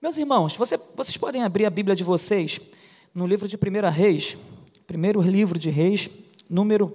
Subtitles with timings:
[0.00, 2.60] Meus irmãos, você, vocês podem abrir a Bíblia de vocês
[3.14, 4.36] no livro de 1 Reis,
[4.86, 6.10] primeiro livro de Reis,
[6.50, 6.94] número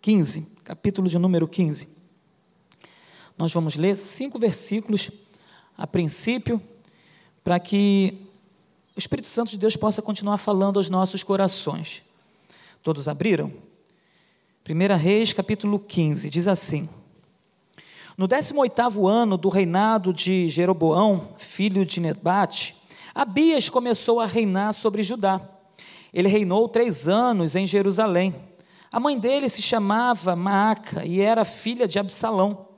[0.00, 1.88] 15, capítulo de número 15.
[3.36, 5.10] Nós vamos ler cinco versículos
[5.76, 6.62] a princípio,
[7.42, 8.16] para que
[8.94, 12.04] o Espírito Santo de Deus possa continuar falando aos nossos corações.
[12.80, 13.52] Todos abriram?
[14.68, 16.88] 1 Reis, capítulo 15, diz assim:
[18.18, 22.74] No 18 ano do reinado de Jeroboão, filho de Nebate,
[23.14, 25.38] Abias começou a reinar sobre Judá.
[26.14, 28.34] Ele reinou três anos em Jerusalém.
[28.90, 32.68] A mãe dele se chamava Maaca e era filha de Absalão.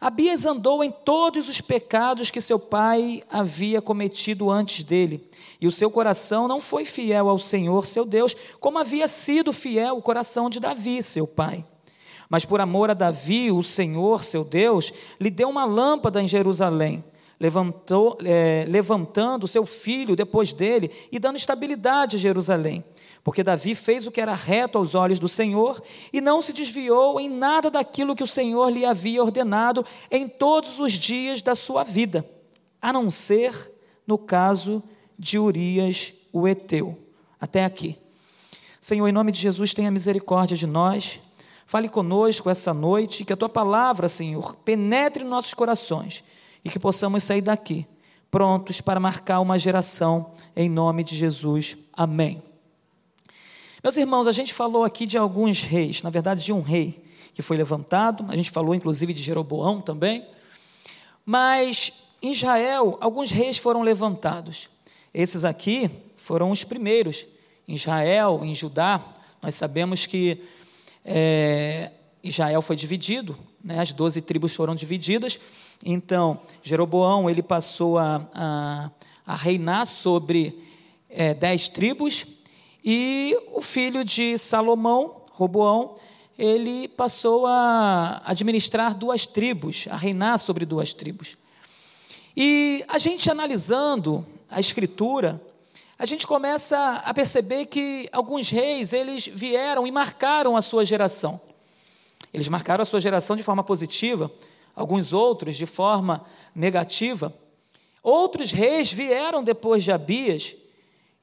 [0.00, 5.70] Abias andou em todos os pecados que seu pai havia cometido antes dele, e o
[5.70, 10.50] seu coração não foi fiel ao Senhor, seu Deus, como havia sido fiel o coração
[10.50, 11.64] de Davi, seu pai.
[12.32, 14.90] Mas por amor a Davi, o Senhor, seu Deus,
[15.20, 17.04] lhe deu uma lâmpada em Jerusalém,
[17.38, 22.82] levantou, é, levantando seu filho depois dele e dando estabilidade a Jerusalém.
[23.22, 27.20] Porque Davi fez o que era reto aos olhos do Senhor e não se desviou
[27.20, 31.84] em nada daquilo que o Senhor lhe havia ordenado em todos os dias da sua
[31.84, 32.26] vida,
[32.80, 33.70] a não ser
[34.06, 34.82] no caso
[35.18, 36.96] de Urias, o Eteu.
[37.38, 37.98] Até aqui.
[38.80, 41.20] Senhor, em nome de Jesus, tenha misericórdia de nós.
[41.72, 46.22] Fale conosco essa noite, que a tua palavra, Senhor, penetre nossos corações
[46.62, 47.86] e que possamos sair daqui
[48.30, 51.78] prontos para marcar uma geração em nome de Jesus.
[51.94, 52.42] Amém.
[53.82, 57.40] Meus irmãos, a gente falou aqui de alguns reis, na verdade de um rei que
[57.40, 60.26] foi levantado, a gente falou inclusive de Jeroboão também,
[61.24, 64.68] mas em Israel alguns reis foram levantados.
[65.14, 67.26] Esses aqui foram os primeiros.
[67.66, 69.02] Em Israel, em Judá,
[69.40, 70.38] nós sabemos que
[71.04, 71.90] é,
[72.22, 75.38] Israel foi dividido, né, as doze tribos foram divididas,
[75.84, 78.90] então Jeroboão ele passou a, a,
[79.26, 80.58] a reinar sobre
[81.08, 82.26] é, dez tribos,
[82.84, 85.96] e o filho de Salomão, Roboão,
[86.38, 91.36] ele passou a administrar duas tribos, a reinar sobre duas tribos.
[92.36, 95.40] E a gente analisando a escritura,
[96.02, 101.40] a gente começa a perceber que alguns reis, eles vieram e marcaram a sua geração.
[102.34, 104.28] Eles marcaram a sua geração de forma positiva,
[104.74, 107.32] alguns outros de forma negativa.
[108.02, 110.56] Outros reis vieram depois de Abias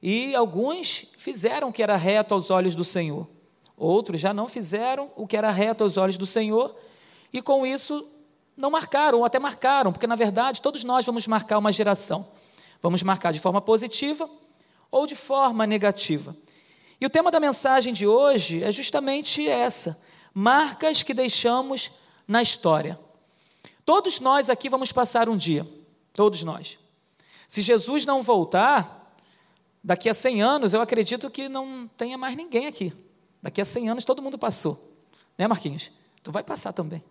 [0.02, 3.28] e alguns fizeram o que era reto aos olhos do Senhor.
[3.76, 6.74] Outros já não fizeram o que era reto aos olhos do Senhor
[7.30, 8.08] e com isso
[8.56, 12.26] não marcaram, ou até marcaram, porque na verdade todos nós vamos marcar uma geração.
[12.80, 14.39] Vamos marcar de forma positiva
[14.90, 16.36] ou de forma negativa.
[17.00, 20.02] E o tema da mensagem de hoje é justamente essa:
[20.34, 21.90] marcas que deixamos
[22.26, 22.98] na história.
[23.84, 25.66] Todos nós aqui vamos passar um dia,
[26.12, 26.78] todos nós.
[27.48, 29.00] Se Jesus não voltar,
[29.82, 32.92] Daqui a 100 anos, eu acredito que não tenha mais ninguém aqui.
[33.42, 34.78] Daqui a 100 anos, todo mundo passou.
[35.38, 35.90] Né, Marquinhos?
[36.22, 37.02] Tu vai passar também.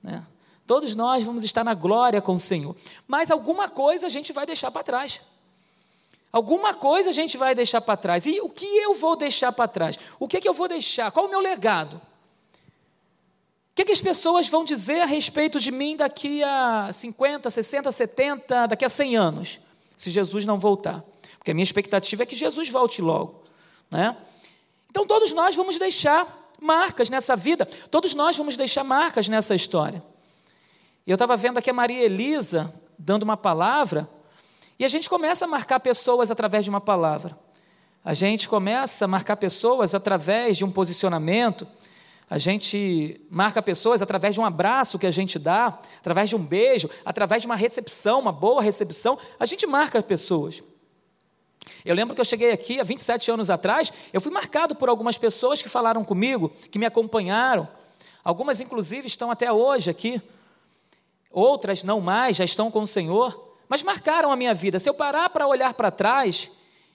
[0.00, 0.24] Né?
[0.64, 2.76] Todos nós vamos estar na glória com o Senhor.
[3.08, 5.20] Mas alguma coisa a gente vai deixar para trás.
[6.32, 8.24] Alguma coisa a gente vai deixar para trás.
[8.24, 9.98] E o que eu vou deixar para trás?
[10.18, 11.12] O que, é que eu vou deixar?
[11.12, 12.00] Qual o meu legado?
[13.72, 17.50] O que, é que as pessoas vão dizer a respeito de mim daqui a 50,
[17.50, 19.60] 60, 70, daqui a 100 anos,
[19.96, 21.04] se Jesus não voltar?
[21.38, 23.42] Porque a minha expectativa é que Jesus volte logo.
[23.90, 24.16] Né?
[24.90, 30.02] Então todos nós vamos deixar marcas nessa vida, todos nós vamos deixar marcas nessa história.
[31.06, 34.08] Eu estava vendo aqui a Maria Elisa dando uma palavra,
[34.82, 37.38] e a gente começa a marcar pessoas através de uma palavra.
[38.04, 41.68] A gente começa a marcar pessoas através de um posicionamento,
[42.28, 46.44] a gente marca pessoas através de um abraço que a gente dá, através de um
[46.44, 50.64] beijo, através de uma recepção, uma boa recepção, a gente marca pessoas.
[51.84, 55.16] Eu lembro que eu cheguei aqui há 27 anos atrás, eu fui marcado por algumas
[55.16, 57.68] pessoas que falaram comigo, que me acompanharam.
[58.24, 60.20] Algumas, inclusive, estão até hoje aqui.
[61.30, 64.78] Outras não mais, já estão com o Senhor, mas marcaram a minha vida.
[64.78, 66.50] Se eu parar para olhar para trás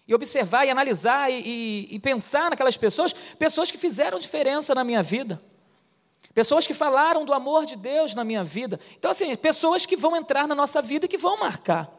[0.08, 4.84] e observar e analisar e, e, e pensar naquelas pessoas, pessoas que fizeram diferença na
[4.84, 5.42] minha vida.
[6.36, 8.80] Pessoas que falaram do amor de Deus na minha vida.
[8.96, 11.92] Então, assim, pessoas que vão entrar na nossa vida e que vão marcar.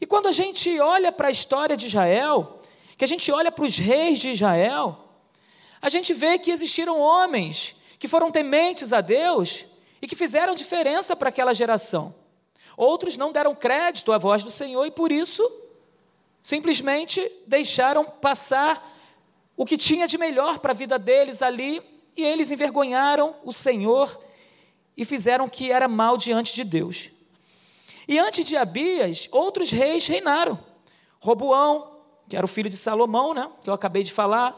[0.00, 2.62] E quando a gente olha para a história de Israel,
[2.98, 5.08] que a gente olha para os reis de Israel,
[5.80, 9.66] a gente vê que existiram homens que foram tementes a Deus
[10.02, 12.23] e que fizeram diferença para aquela geração.
[12.76, 15.42] Outros não deram crédito à voz do Senhor e por isso
[16.42, 18.92] simplesmente deixaram passar
[19.56, 21.80] o que tinha de melhor para a vida deles ali
[22.16, 24.20] e eles envergonharam o Senhor
[24.96, 27.10] e fizeram o que era mal diante de Deus.
[28.06, 30.58] E antes de Abias, outros reis reinaram.
[31.20, 31.98] Roboão,
[32.28, 34.54] que era o filho de Salomão, né, que eu acabei de falar.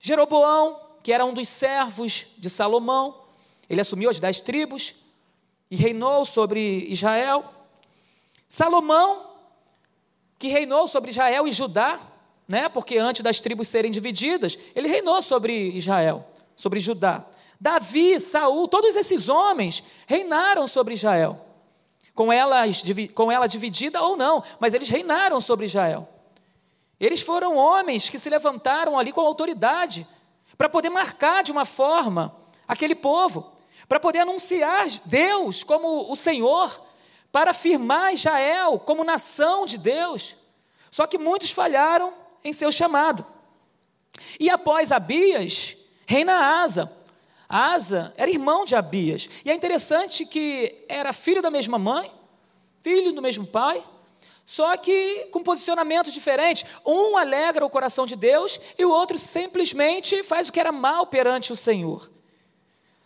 [0.00, 3.22] Jeroboão, que era um dos servos de Salomão.
[3.70, 4.94] Ele assumiu as dez tribos
[5.72, 7.46] e reinou sobre Israel.
[8.46, 9.26] Salomão,
[10.38, 11.98] que reinou sobre Israel e Judá,
[12.46, 12.68] né?
[12.68, 17.24] Porque antes das tribos serem divididas, ele reinou sobre Israel, sobre Judá.
[17.58, 21.42] Davi, Saul, todos esses homens reinaram sobre Israel.
[22.14, 22.82] Com, elas,
[23.14, 26.06] com ela dividida ou não, mas eles reinaram sobre Israel.
[27.00, 30.06] Eles foram homens que se levantaram ali com autoridade
[30.58, 32.36] para poder marcar de uma forma
[32.68, 33.50] aquele povo,
[33.88, 36.82] para poder anunciar Deus como o Senhor,
[37.30, 40.36] para afirmar Israel como nação de Deus.
[40.90, 42.12] Só que muitos falharam
[42.44, 43.24] em seu chamado.
[44.38, 45.76] E após Abias,
[46.06, 46.92] reina Asa.
[47.48, 49.28] Asa era irmão de Abias.
[49.44, 52.10] E é interessante que era filho da mesma mãe,
[52.82, 53.82] filho do mesmo pai,
[54.44, 56.66] só que com posicionamentos diferentes.
[56.84, 61.06] Um alegra o coração de Deus e o outro simplesmente faz o que era mal
[61.06, 62.11] perante o Senhor.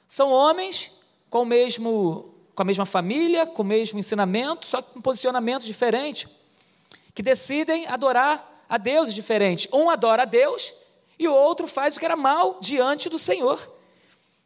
[0.09, 0.91] São homens
[1.29, 5.67] com o mesmo com a mesma família, com o mesmo ensinamento, só que com posicionamentos
[5.67, 6.27] diferentes
[7.15, 9.69] que decidem adorar a deuses diferentes.
[9.73, 10.73] Um adora a Deus
[11.19, 13.71] e o outro faz o que era mal diante do Senhor.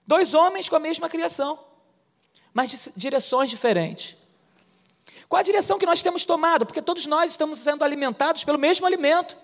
[0.04, 1.56] Dois homens com a mesma criação,
[2.52, 4.16] mas direções diferentes.
[5.28, 6.66] Qual a direção que nós temos tomado?
[6.66, 9.36] Porque todos nós estamos sendo alimentados pelo mesmo alimento.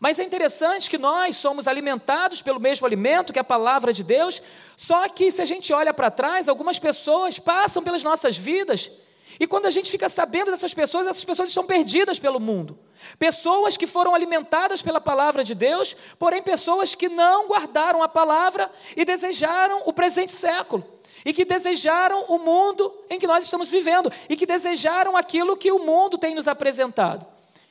[0.00, 4.42] Mas é interessante que nós somos alimentados pelo mesmo alimento, que a palavra de Deus,
[4.76, 8.90] só que se a gente olha para trás, algumas pessoas passam pelas nossas vidas
[9.38, 12.78] e quando a gente fica sabendo dessas pessoas, essas pessoas estão perdidas pelo mundo.
[13.18, 18.70] Pessoas que foram alimentadas pela palavra de Deus, porém pessoas que não guardaram a palavra
[18.96, 20.84] e desejaram o presente século.
[21.24, 24.12] E que desejaram o mundo em que nós estamos vivendo.
[24.28, 27.26] E que desejaram aquilo que o mundo tem nos apresentado.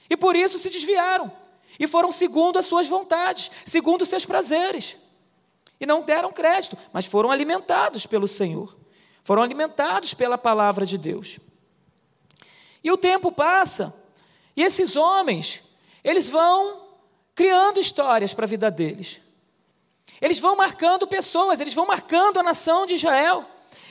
[0.09, 1.31] E por isso se desviaram.
[1.83, 4.95] E foram segundo as suas vontades, segundo os seus prazeres.
[5.81, 8.73] E não deram crédito, mas foram alimentados pelo Senhor.
[9.21, 11.41] Foram alimentados pela palavra de Deus.
[12.81, 13.93] E o tempo passa,
[14.55, 15.61] e esses homens,
[16.05, 16.87] eles vão
[17.35, 19.19] criando histórias para a vida deles.
[20.21, 23.45] Eles vão marcando pessoas, eles vão marcando a nação de Israel.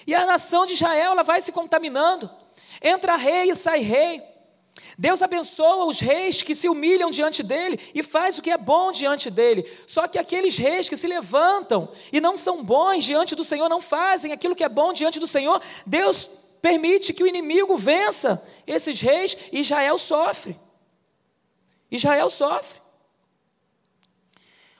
[0.06, 2.30] E a nação de Israel ela vai se contaminando.
[2.80, 4.31] Entra rei e sai rei.
[5.02, 8.93] Deus abençoa os reis que se humilham diante dele e faz o que é bom
[8.93, 9.69] diante dele.
[9.84, 13.81] Só que aqueles reis que se levantam e não são bons diante do Senhor, não
[13.81, 19.00] fazem aquilo que é bom diante do Senhor, Deus permite que o inimigo vença esses
[19.00, 20.56] reis e Israel sofre.
[21.90, 22.81] Israel sofre.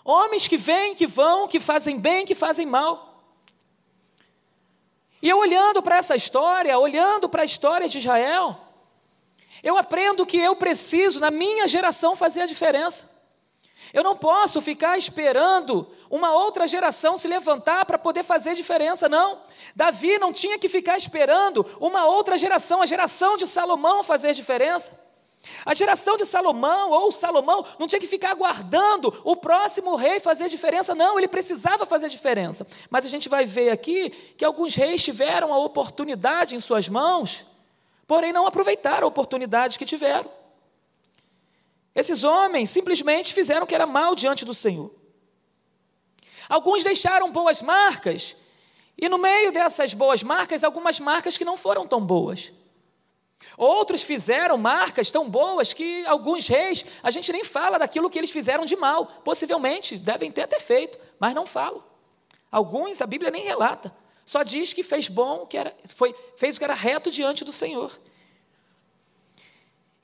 [0.05, 3.25] Homens que vêm, que vão, que fazem bem, que fazem mal.
[5.21, 8.69] E eu olhando para essa história, olhando para a história de Israel,
[9.63, 13.11] eu aprendo que eu preciso, na minha geração, fazer a diferença.
[13.93, 19.41] Eu não posso ficar esperando uma outra geração se levantar para poder fazer diferença, não.
[19.77, 25.03] Davi não tinha que ficar esperando uma outra geração, a geração de Salomão, fazer diferença.
[25.67, 30.49] A geração de Salomão ou Salomão não tinha que ficar aguardando o próximo rei fazer
[30.49, 32.67] diferença, não, ele precisava fazer diferença.
[32.89, 37.45] Mas a gente vai ver aqui que alguns reis tiveram a oportunidade em suas mãos,
[38.07, 40.31] porém não aproveitaram a oportunidade que tiveram.
[41.95, 44.91] Esses homens simplesmente fizeram o que era mal diante do Senhor.
[46.49, 48.37] Alguns deixaram boas marcas,
[48.97, 52.53] e no meio dessas boas marcas, algumas marcas que não foram tão boas.
[53.57, 58.31] Outros fizeram marcas tão boas que alguns reis, a gente nem fala daquilo que eles
[58.31, 59.07] fizeram de mal.
[59.25, 61.83] Possivelmente devem ter até feito, mas não falam.
[62.51, 63.95] Alguns a Bíblia nem relata.
[64.25, 67.53] Só diz que fez bom, que era, foi, fez o que era reto diante do
[67.53, 67.99] Senhor.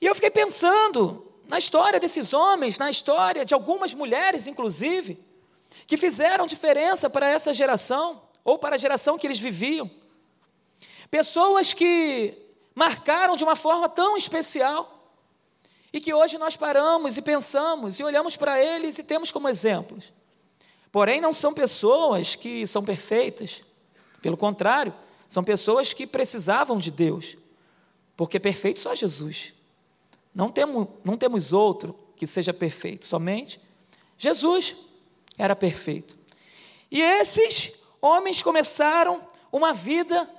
[0.01, 5.19] E eu fiquei pensando na história desses homens, na história de algumas mulheres, inclusive,
[5.87, 9.89] que fizeram diferença para essa geração, ou para a geração que eles viviam.
[11.09, 12.37] Pessoas que
[12.75, 14.99] marcaram de uma forma tão especial,
[15.91, 20.13] e que hoje nós paramos e pensamos e olhamos para eles e temos como exemplos.
[20.91, 23.63] Porém, não são pessoas que são perfeitas,
[24.19, 24.93] pelo contrário,
[25.27, 27.37] são pessoas que precisavam de Deus,
[28.17, 29.53] porque perfeito só Jesus.
[30.33, 33.59] Não temos, não temos outro que seja perfeito, somente
[34.17, 34.75] Jesus
[35.37, 36.17] era perfeito.
[36.91, 37.71] E esses
[38.01, 39.21] homens começaram
[39.51, 40.29] uma vida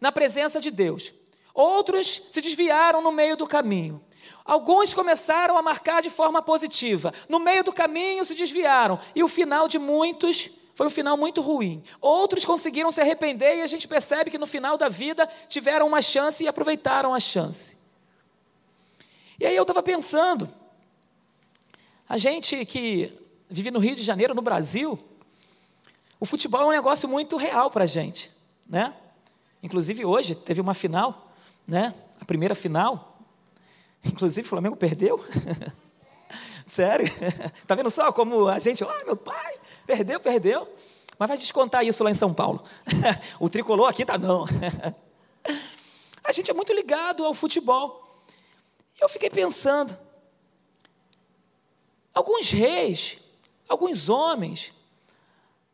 [0.00, 1.14] na presença de Deus.
[1.54, 4.02] Outros se desviaram no meio do caminho.
[4.44, 7.12] Alguns começaram a marcar de forma positiva.
[7.28, 8.98] No meio do caminho se desviaram.
[9.14, 11.82] E o final de muitos foi um final muito ruim.
[12.00, 16.00] Outros conseguiram se arrepender e a gente percebe que no final da vida tiveram uma
[16.00, 17.76] chance e aproveitaram a chance.
[19.38, 20.48] E aí eu estava pensando,
[22.08, 23.12] a gente que
[23.48, 24.98] vive no Rio de Janeiro, no Brasil,
[26.18, 28.32] o futebol é um negócio muito real para a gente,
[28.68, 28.94] né?
[29.62, 31.32] Inclusive hoje teve uma final,
[31.66, 31.94] né?
[32.20, 33.18] A primeira final.
[34.04, 35.24] Inclusive o Flamengo perdeu.
[36.64, 37.06] Sério?
[37.66, 40.68] Tá vendo só como a gente, ai meu pai, perdeu, perdeu.
[41.18, 42.62] Mas vai descontar isso lá em São Paulo.
[43.38, 44.44] o tricolor aqui tá não.
[46.24, 48.02] a gente é muito ligado ao futebol.
[48.98, 49.96] E eu fiquei pensando,
[52.12, 53.18] alguns reis,
[53.68, 54.72] alguns homens,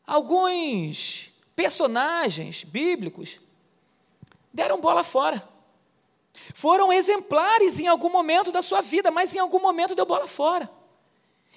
[0.07, 3.41] alguns personagens bíblicos
[4.53, 5.47] deram bola fora.
[6.55, 10.71] Foram exemplares em algum momento da sua vida, mas em algum momento deu bola fora.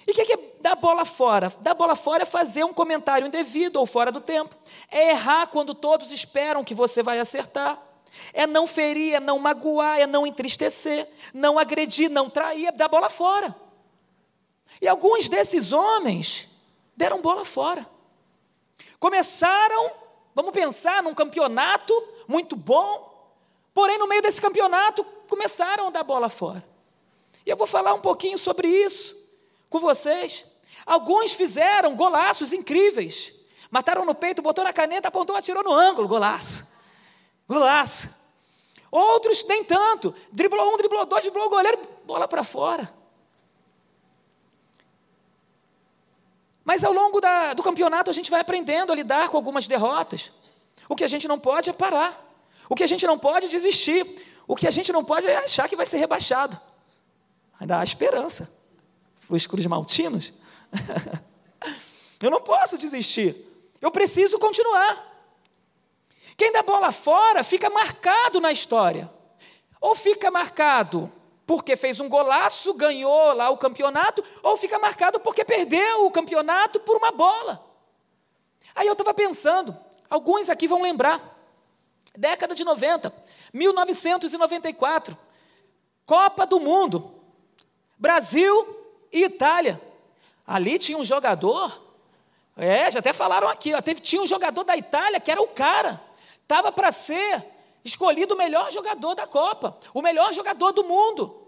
[0.06, 1.52] E o que é dar bola fora?
[1.60, 4.54] Dar bola fora é fazer um comentário indevido ou fora do tempo.
[4.90, 7.80] É errar quando todos esperam que você vai acertar.
[8.32, 12.88] É não ferir, é não magoar, é não entristecer, não agredir, não trair, é dar
[12.88, 13.54] bola fora.
[14.80, 16.48] E alguns desses homens
[16.96, 17.88] deram bola fora.
[18.98, 19.92] Começaram,
[20.34, 21.94] vamos pensar, num campeonato
[22.28, 23.32] muito bom,
[23.72, 26.62] porém no meio desse campeonato começaram a dar bola fora.
[27.46, 29.21] E eu vou falar um pouquinho sobre isso
[29.72, 30.44] com vocês.
[30.86, 33.32] Alguns fizeram golaços incríveis.
[33.70, 36.72] Mataram no peito, botou na caneta, apontou, atirou no ângulo, golaço.
[37.48, 38.14] Golaço.
[38.90, 40.14] Outros nem tanto.
[40.30, 42.92] Driblou um, driblou dois, driblou o goleiro, bola para fora.
[46.64, 50.30] Mas ao longo da, do campeonato a gente vai aprendendo a lidar com algumas derrotas.
[50.88, 52.22] O que a gente não pode é parar.
[52.68, 54.06] O que a gente não pode é desistir.
[54.46, 56.60] O que a gente não pode é achar que vai ser rebaixado.
[57.58, 58.61] Ainda há esperança
[59.32, 60.30] para os Cruz Maltinos.
[62.20, 63.34] Eu não posso desistir.
[63.80, 65.10] Eu preciso continuar.
[66.36, 69.10] Quem dá bola fora fica marcado na história.
[69.80, 71.10] Ou fica marcado
[71.46, 76.78] porque fez um golaço, ganhou lá o campeonato, ou fica marcado porque perdeu o campeonato
[76.78, 77.64] por uma bola.
[78.74, 79.76] Aí eu estava pensando,
[80.08, 81.36] alguns aqui vão lembrar,
[82.16, 83.12] década de 90,
[83.52, 85.18] 1994,
[86.06, 87.12] Copa do Mundo,
[87.98, 88.81] Brasil
[89.12, 89.80] e Itália.
[90.46, 91.80] Ali tinha um jogador,
[92.56, 95.48] é, já até falaram aqui, ó, teve, tinha um jogador da Itália que era o
[95.48, 96.00] cara,
[96.42, 97.44] estava para ser
[97.84, 101.42] escolhido o melhor jogador da Copa, o melhor jogador do mundo.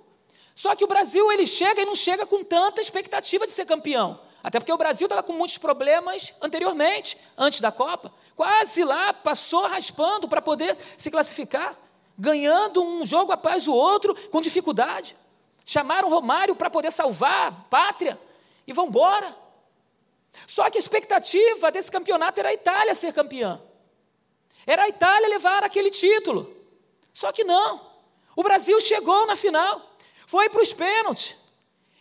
[0.54, 4.20] Só que o Brasil ele chega e não chega com tanta expectativa de ser campeão.
[4.42, 8.12] Até porque o Brasil estava com muitos problemas anteriormente, antes da Copa.
[8.36, 11.76] Quase lá, passou raspando para poder se classificar,
[12.16, 15.16] ganhando um jogo após o outro com dificuldade.
[15.64, 18.20] Chamaram Romário para poder salvar a pátria
[18.66, 19.34] e vão embora.
[20.46, 23.60] Só que a expectativa desse campeonato era a Itália ser campeã.
[24.66, 26.54] Era a Itália levar aquele título.
[27.12, 27.92] Só que não.
[28.36, 29.80] O Brasil chegou na final,
[30.26, 31.36] foi para os pênaltis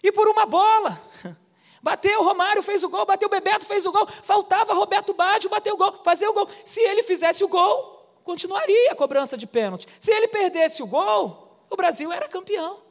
[0.01, 1.00] e por uma bola.
[1.82, 4.08] Bateu, o Romário fez o gol, bateu Bebeto, fez o gol.
[4.08, 6.48] Faltava Roberto Baggio bater o gol, fazer o gol.
[6.63, 9.86] Se ele fizesse o gol, continuaria a cobrança de pênalti.
[10.00, 12.82] Se ele perdesse o gol, o Brasil era campeão.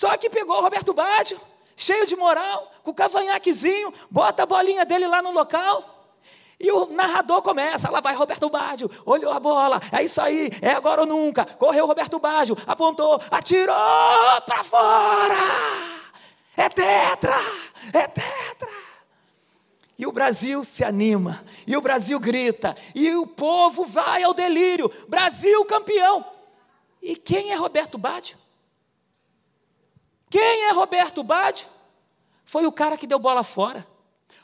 [0.00, 1.38] Só que pegou o Roberto Baggio,
[1.76, 6.08] cheio de moral, com o cavanhaquezinho, bota a bolinha dele lá no local.
[6.58, 10.70] E o narrador começa, lá vai Roberto Baggio, olhou a bola, é isso aí, é
[10.70, 11.44] agora ou nunca.
[11.44, 13.76] Correu Roberto Baggio, apontou, atirou
[14.46, 15.36] para fora.
[16.56, 17.36] É tetra,
[17.92, 18.70] é tetra.
[19.98, 24.90] E o Brasil se anima, e o Brasil grita, e o povo vai ao delírio.
[25.08, 26.24] Brasil campeão.
[27.02, 28.38] E quem é Roberto Baggio?
[30.30, 31.66] Quem é Roberto Baggio?
[32.46, 33.86] Foi o cara que deu bola fora.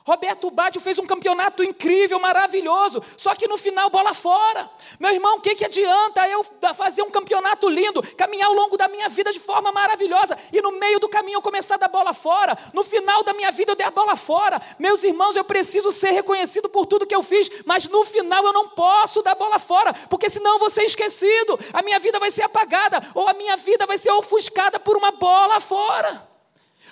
[0.07, 4.71] Roberto Baggio fez um campeonato incrível, maravilhoso, só que no final bola fora.
[5.01, 6.47] Meu irmão, o que, que adianta eu
[6.77, 10.71] fazer um campeonato lindo, caminhar ao longo da minha vida de forma maravilhosa e no
[10.71, 12.57] meio do caminho eu começar a dar bola fora?
[12.73, 14.63] No final da minha vida eu der a bola fora.
[14.79, 18.53] Meus irmãos, eu preciso ser reconhecido por tudo que eu fiz, mas no final eu
[18.53, 22.31] não posso dar bola fora, porque senão eu vou ser esquecido, a minha vida vai
[22.31, 26.36] ser apagada ou a minha vida vai ser ofuscada por uma bola fora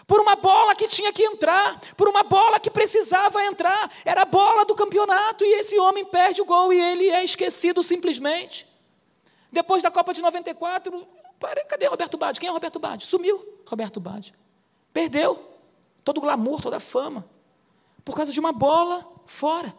[0.06, 4.26] por uma bola que tinha que entrar, por uma bola que precisava entrar, era a
[4.26, 8.66] bola do campeonato, e esse homem perde o gol e ele é esquecido simplesmente.
[9.50, 11.06] Depois da Copa de 94,
[11.68, 12.40] cadê Roberto Baggio?
[12.40, 13.06] Quem é Roberto Baggio?
[13.06, 14.34] Sumiu Roberto Baggio.
[14.92, 15.50] Perdeu
[16.04, 17.28] todo o glamour, toda a fama,
[18.04, 19.75] por causa de uma bola fora.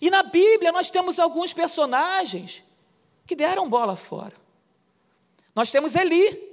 [0.00, 2.64] E na Bíblia nós temos alguns personagens
[3.26, 4.34] que deram bola fora.
[5.54, 6.47] Nós temos Eli,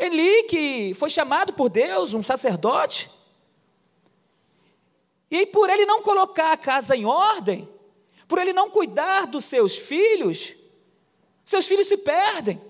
[0.00, 3.10] Eli, que foi chamado por Deus, um sacerdote,
[5.30, 7.68] E por ele não colocar a casa em ordem,
[8.26, 10.56] por ele não cuidar dos seus filhos,
[11.44, 12.60] seus filhos se perdem,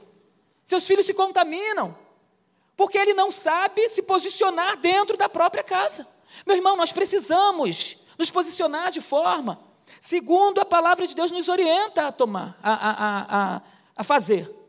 [0.65, 1.97] seus filhos se contaminam,
[2.77, 6.07] porque ele não sabe se posicionar dentro da própria casa.
[6.47, 9.71] Meu irmão, nós precisamos nos posicionar de forma
[10.01, 13.63] segundo a palavra de Deus nos orienta a tomar, a, a, a,
[13.97, 14.60] a fazer.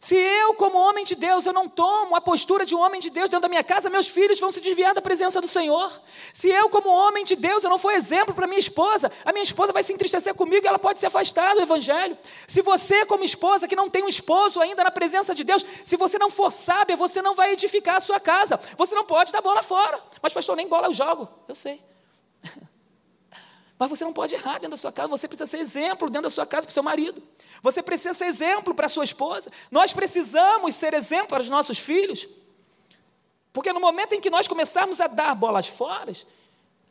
[0.00, 3.10] Se eu, como homem de Deus, eu não tomo a postura de um homem de
[3.10, 5.90] Deus dentro da minha casa, meus filhos vão se desviar da presença do Senhor.
[6.32, 9.42] Se eu, como homem de Deus, eu não for exemplo para minha esposa, a minha
[9.42, 12.16] esposa vai se entristecer comigo e ela pode se afastar do Evangelho.
[12.46, 15.96] Se você, como esposa, que não tem um esposo ainda na presença de Deus, se
[15.96, 18.60] você não for sábia, você não vai edificar a sua casa.
[18.76, 20.00] Você não pode dar bola fora.
[20.22, 21.28] Mas, pastor, nem bola eu jogo.
[21.48, 21.82] Eu sei.
[23.78, 26.30] Mas você não pode errar dentro da sua casa, você precisa ser exemplo dentro da
[26.30, 27.22] sua casa para o seu marido.
[27.62, 29.50] Você precisa ser exemplo para a sua esposa.
[29.70, 32.28] Nós precisamos ser exemplo para os nossos filhos.
[33.52, 36.12] Porque no momento em que nós começarmos a dar bolas fora,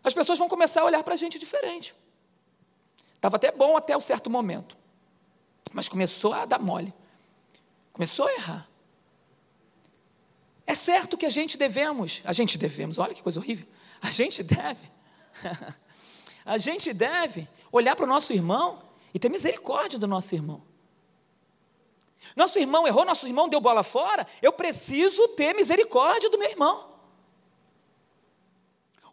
[0.04, 1.94] as pessoas vão começar a olhar para a gente diferente.
[3.16, 4.78] Estava até bom até um certo momento.
[5.74, 6.94] Mas começou a dar mole.
[7.92, 8.70] Começou a errar.
[10.66, 13.66] É certo que a gente devemos, a gente devemos, olha que coisa horrível.
[14.02, 14.92] A gente deve
[16.48, 18.82] a gente deve olhar para o nosso irmão
[19.14, 20.64] e ter misericórdia do nosso irmão.
[22.36, 26.88] Nosso irmão errou, nosso irmão deu bola fora, eu preciso ter misericórdia do meu irmão.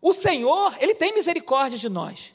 [0.00, 2.33] O Senhor, Ele tem misericórdia de nós.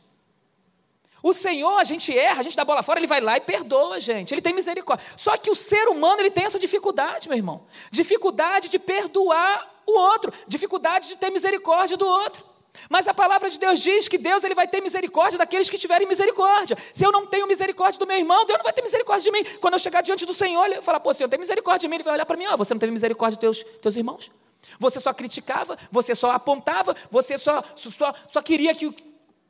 [1.21, 3.95] O Senhor, a gente erra, a gente dá bola fora, Ele vai lá e perdoa
[3.95, 4.33] a gente.
[4.33, 5.05] Ele tem misericórdia.
[5.15, 7.65] Só que o ser humano, ele tem essa dificuldade, meu irmão.
[7.91, 10.33] Dificuldade de perdoar o outro.
[10.47, 12.48] Dificuldade de ter misericórdia do outro.
[12.89, 16.07] Mas a palavra de Deus diz que Deus ele vai ter misericórdia daqueles que tiverem
[16.07, 16.77] misericórdia.
[16.93, 19.43] Se eu não tenho misericórdia do meu irmão, Deus não vai ter misericórdia de mim.
[19.59, 21.95] Quando eu chegar diante do Senhor, ele vai falar, pô, Senhor, tem misericórdia de mim.
[21.95, 24.31] Ele vai olhar para mim, ó, você não teve misericórdia dos teus, teus irmãos?
[24.77, 28.85] Você só criticava, você só apontava, você só, só, só queria que...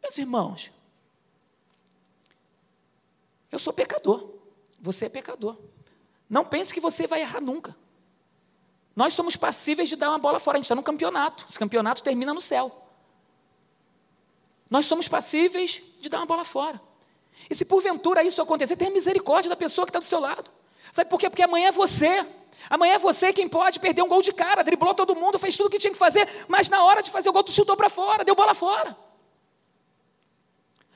[0.02, 0.72] Meus irmãos,
[3.52, 4.30] eu sou pecador,
[4.80, 5.58] você é pecador.
[6.30, 7.76] Não pense que você vai errar nunca.
[8.96, 11.46] Nós somos passíveis de dar uma bola fora, a gente está no campeonato.
[11.50, 12.89] Esse campeonato termina no céu.
[14.70, 16.80] Nós somos passíveis de dar uma bola fora.
[17.50, 20.52] E se porventura isso acontecer, tenha misericórdia da pessoa que está do seu lado.
[20.92, 21.30] Sabe por quê?
[21.30, 22.26] Porque amanhã é você.
[22.70, 25.68] Amanhã é você quem pode perder um gol de cara, driblou todo mundo, fez tudo
[25.68, 27.90] o que tinha que fazer, mas na hora de fazer o gol, tu chutou para
[27.90, 28.96] fora, deu bola fora.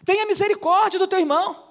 [0.06, 1.64] Tenha misericórdia do teu irmão.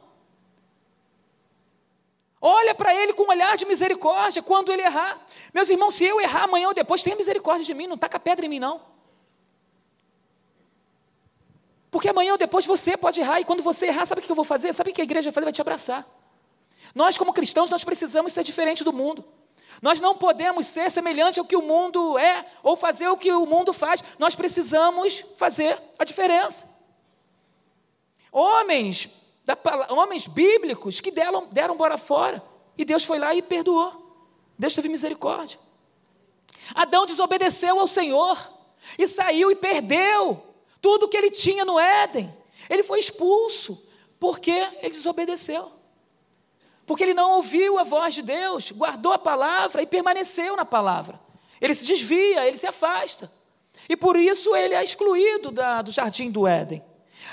[2.40, 5.24] Olha para ele com um olhar de misericórdia quando ele errar.
[5.54, 8.46] Meus irmãos, se eu errar amanhã ou depois, tenha misericórdia de mim, não taca pedra
[8.46, 8.80] em mim, não.
[11.92, 14.34] Porque amanhã ou depois você pode errar, e quando você errar, sabe o que eu
[14.34, 14.72] vou fazer?
[14.72, 15.44] Sabe o que a igreja vai fazer?
[15.44, 16.08] Vai te abraçar.
[16.94, 19.22] Nós, como cristãos, nós precisamos ser diferente do mundo.
[19.82, 23.44] Nós não podemos ser semelhante ao que o mundo é, ou fazer o que o
[23.44, 24.02] mundo faz.
[24.18, 26.66] Nós precisamos fazer a diferença.
[28.32, 29.10] Homens,
[29.44, 29.54] da,
[29.90, 32.42] homens bíblicos que deram, deram bora fora,
[32.78, 34.16] e Deus foi lá e perdoou.
[34.58, 35.60] Deus teve misericórdia.
[36.74, 38.38] Adão desobedeceu ao Senhor,
[38.98, 40.51] e saiu e perdeu
[40.82, 42.36] tudo que ele tinha no Éden.
[42.68, 43.86] Ele foi expulso
[44.18, 45.72] porque ele desobedeceu.
[46.84, 51.18] Porque ele não ouviu a voz de Deus, guardou a palavra e permaneceu na palavra.
[51.60, 53.32] Ele se desvia, ele se afasta.
[53.88, 56.84] E por isso ele é excluído da, do jardim do Éden.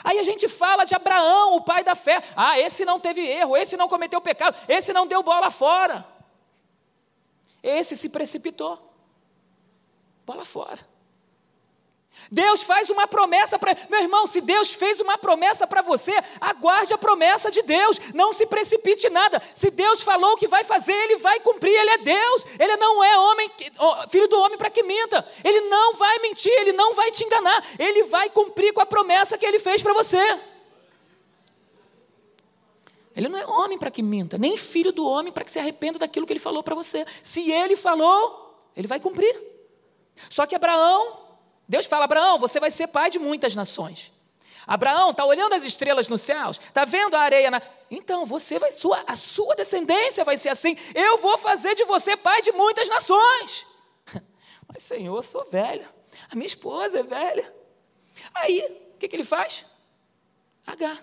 [0.04, 2.24] Aí a gente fala de Abraão, o pai da fé.
[2.36, 6.06] Ah, esse não teve erro, esse não cometeu pecado, esse não deu bola fora.
[7.62, 8.80] Esse se precipitou.
[10.26, 10.89] Bola fora.
[12.32, 13.76] Deus faz uma promessa para.
[13.90, 18.00] Meu irmão, se Deus fez uma promessa para você, aguarde a promessa de Deus.
[18.14, 19.42] Não se precipite nada.
[19.54, 21.72] Se Deus falou que vai fazer, Ele vai cumprir.
[21.72, 22.46] Ele é Deus.
[22.60, 23.52] Ele não é homem,
[24.10, 25.28] filho do homem para que minta.
[25.44, 27.66] Ele não vai mentir, Ele não vai te enganar.
[27.78, 30.40] Ele vai cumprir com a promessa que Ele fez para você.
[33.16, 36.00] Ele não é homem para que minta, nem filho do homem para que se arrependa
[36.00, 37.06] daquilo que ele falou para você.
[37.22, 39.38] Se ele falou, ele vai cumprir.
[40.30, 41.19] Só que Abraão
[41.70, 44.12] Deus fala: Abraão, você vai ser pai de muitas nações.
[44.66, 47.62] Abraão está olhando as estrelas nos céus, está vendo a areia na.
[47.92, 50.76] Então você vai, sua, a sua descendência vai ser assim.
[50.96, 53.68] Eu vou fazer de você pai de muitas nações.
[54.68, 55.88] Mas Senhor, eu sou velho.
[56.32, 57.54] A minha esposa é velha.
[58.34, 58.60] Aí,
[58.96, 59.66] o que, que ele faz?
[60.66, 60.98] H.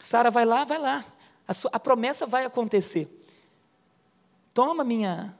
[0.00, 1.04] Sara vai lá, vai lá.
[1.46, 3.08] A, sua, a promessa vai acontecer.
[4.52, 5.36] Toma minha.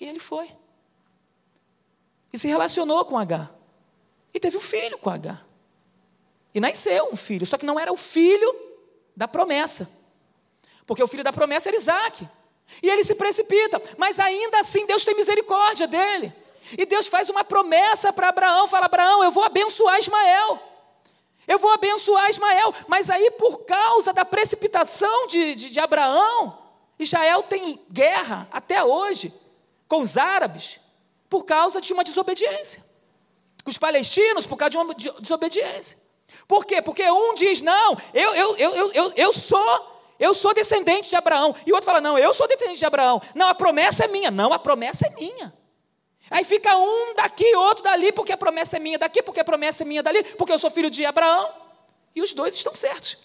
[0.00, 0.50] E ele foi
[2.32, 3.48] e se relacionou com H.
[4.32, 5.38] E teve um filho com H.
[6.54, 8.54] E nasceu um filho, só que não era o filho
[9.16, 9.90] da promessa.
[10.86, 12.28] Porque o filho da promessa era Isaac.
[12.82, 16.32] E ele se precipita, mas ainda assim Deus tem misericórdia dele.
[16.78, 20.58] E Deus faz uma promessa para Abraão: fala, Abraão, eu vou abençoar Ismael.
[21.46, 22.72] Eu vou abençoar Ismael.
[22.86, 26.58] Mas aí, por causa da precipitação de, de, de Abraão,
[26.98, 29.34] Israel tem guerra até hoje
[29.88, 30.80] com os árabes
[31.32, 32.84] por causa de uma desobediência.
[33.64, 35.96] Com os palestinos por causa de uma desobediência.
[36.46, 36.82] Por quê?
[36.82, 41.54] Porque um diz, não, eu, eu, eu, eu, eu sou eu sou descendente de Abraão.
[41.66, 43.20] E o outro fala: Não, eu sou descendente de Abraão.
[43.34, 44.30] Não, a promessa é minha.
[44.30, 45.52] Não, a promessa é minha.
[46.30, 49.82] Aí fica um daqui, outro dali, porque a promessa é minha daqui, porque a promessa
[49.82, 51.50] é minha dali, porque eu sou filho de Abraão.
[52.14, 53.18] E os dois estão certos.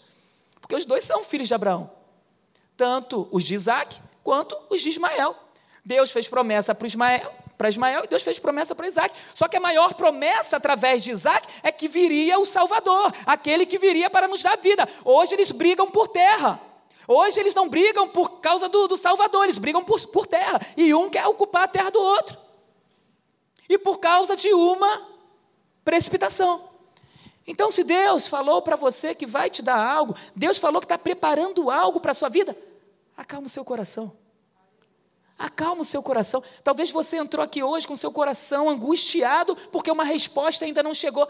[0.62, 1.92] Porque os dois são filhos de Abraão.
[2.76, 5.36] Tanto os de Isaac quanto os de Ismael.
[5.88, 9.16] Deus fez promessa para Ismael, para Ismael e Deus fez promessa para Isaac.
[9.34, 13.78] Só que a maior promessa através de Isaac é que viria o Salvador, aquele que
[13.78, 14.86] viria para nos dar vida.
[15.06, 16.60] Hoje eles brigam por terra.
[17.08, 20.60] Hoje eles não brigam por causa do, do Salvador, eles brigam por, por terra.
[20.76, 22.38] E um quer ocupar a terra do outro.
[23.70, 25.08] E por causa de uma
[25.86, 26.70] precipitação.
[27.48, 30.98] Então, se Deus falou para você que vai te dar algo, Deus falou que está
[30.98, 32.58] preparando algo para a sua vida,
[33.16, 34.27] acalma o seu coração.
[35.38, 36.44] Acalma o seu coração.
[36.64, 41.28] Talvez você entrou aqui hoje com seu coração angustiado porque uma resposta ainda não chegou.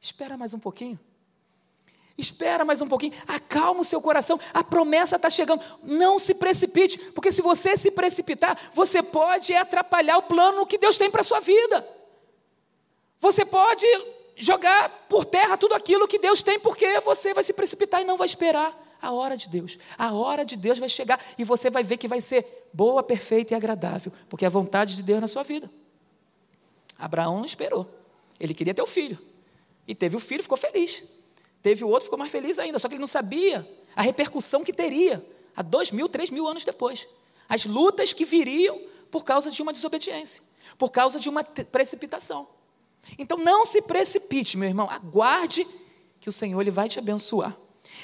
[0.00, 0.98] Espera mais um pouquinho.
[2.18, 5.62] Espera mais um pouquinho, acalma o seu coração, a promessa está chegando.
[5.82, 10.98] Não se precipite, porque se você se precipitar, você pode atrapalhar o plano que Deus
[10.98, 11.86] tem para a sua vida.
[13.18, 13.86] Você pode
[14.36, 18.18] jogar por terra tudo aquilo que Deus tem, porque você vai se precipitar e não
[18.18, 19.78] vai esperar a hora de Deus.
[19.96, 23.54] A hora de Deus vai chegar e você vai ver que vai ser boa, perfeita
[23.54, 25.70] e agradável, porque é a vontade de Deus na sua vida.
[26.98, 27.88] Abraão não esperou,
[28.38, 29.18] ele queria ter o filho,
[29.88, 31.02] e teve o filho, ficou feliz.
[31.62, 34.72] Teve o outro, ficou mais feliz ainda, só que ele não sabia a repercussão que
[34.72, 37.06] teria há dois mil, três mil anos depois.
[37.48, 40.42] As lutas que viriam por causa de uma desobediência,
[40.78, 42.48] por causa de uma precipitação.
[43.18, 45.66] Então não se precipite, meu irmão, aguarde
[46.20, 47.56] que o Senhor ele vai te abençoar.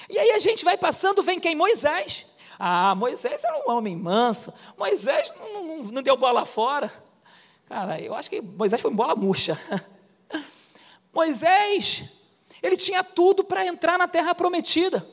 [0.09, 1.55] E aí a gente vai passando, vem quem?
[1.55, 2.27] Moisés.
[2.59, 4.53] Ah, Moisés era um homem manso.
[4.77, 6.93] Moisés não, não, não deu bola fora.
[7.67, 9.61] Cara, eu acho que Moisés foi bola murcha.
[11.13, 12.05] Moisés
[12.63, 15.07] ele tinha tudo para entrar na terra prometida.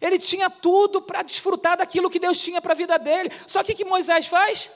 [0.00, 3.30] Ele tinha tudo para desfrutar daquilo que Deus tinha para a vida dele.
[3.46, 4.70] Só que o que Moisés faz?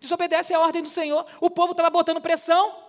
[0.00, 1.24] Desobedece à ordem do Senhor.
[1.40, 2.87] O povo estava botando pressão.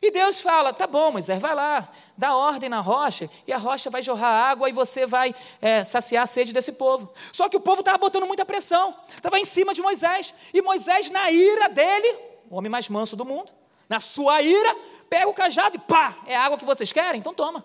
[0.00, 3.90] E Deus fala: tá bom, Moisés, vai lá, dá ordem na rocha, e a rocha
[3.90, 7.12] vai jorrar água e você vai é, saciar a sede desse povo.
[7.32, 10.32] Só que o povo estava botando muita pressão, estava em cima de Moisés.
[10.54, 12.16] E Moisés, na ira dele,
[12.48, 13.52] o homem mais manso do mundo,
[13.88, 14.76] na sua ira,
[15.10, 17.18] pega o cajado e pá, é a água que vocês querem?
[17.18, 17.64] Então toma.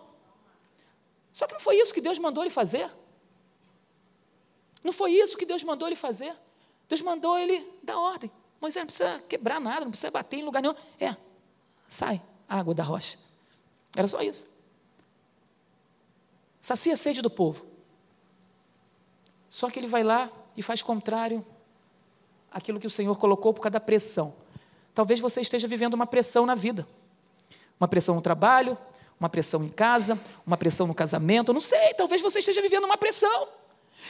[1.34, 2.90] Só que não foi isso que Deus mandou ele fazer.
[4.84, 6.36] Não foi isso que Deus mandou ele fazer.
[6.90, 8.32] Deus mandou ele dar ordem.
[8.60, 10.76] Moisés não precisa quebrar nada, não precisa bater em lugar nenhum.
[11.00, 11.16] É,
[11.94, 13.18] sai água da rocha.
[13.96, 14.46] Era só isso.
[16.62, 17.66] Sacia a sede do povo.
[19.50, 21.46] Só que ele vai lá e faz contrário
[22.52, 24.34] àquilo que o Senhor colocou por causa da pressão.
[24.94, 26.88] Talvez você esteja vivendo uma pressão na vida.
[27.80, 28.78] Uma pressão no trabalho,
[29.20, 32.86] uma pressão em casa, uma pressão no casamento, eu não sei, talvez você esteja vivendo
[32.86, 33.48] uma pressão.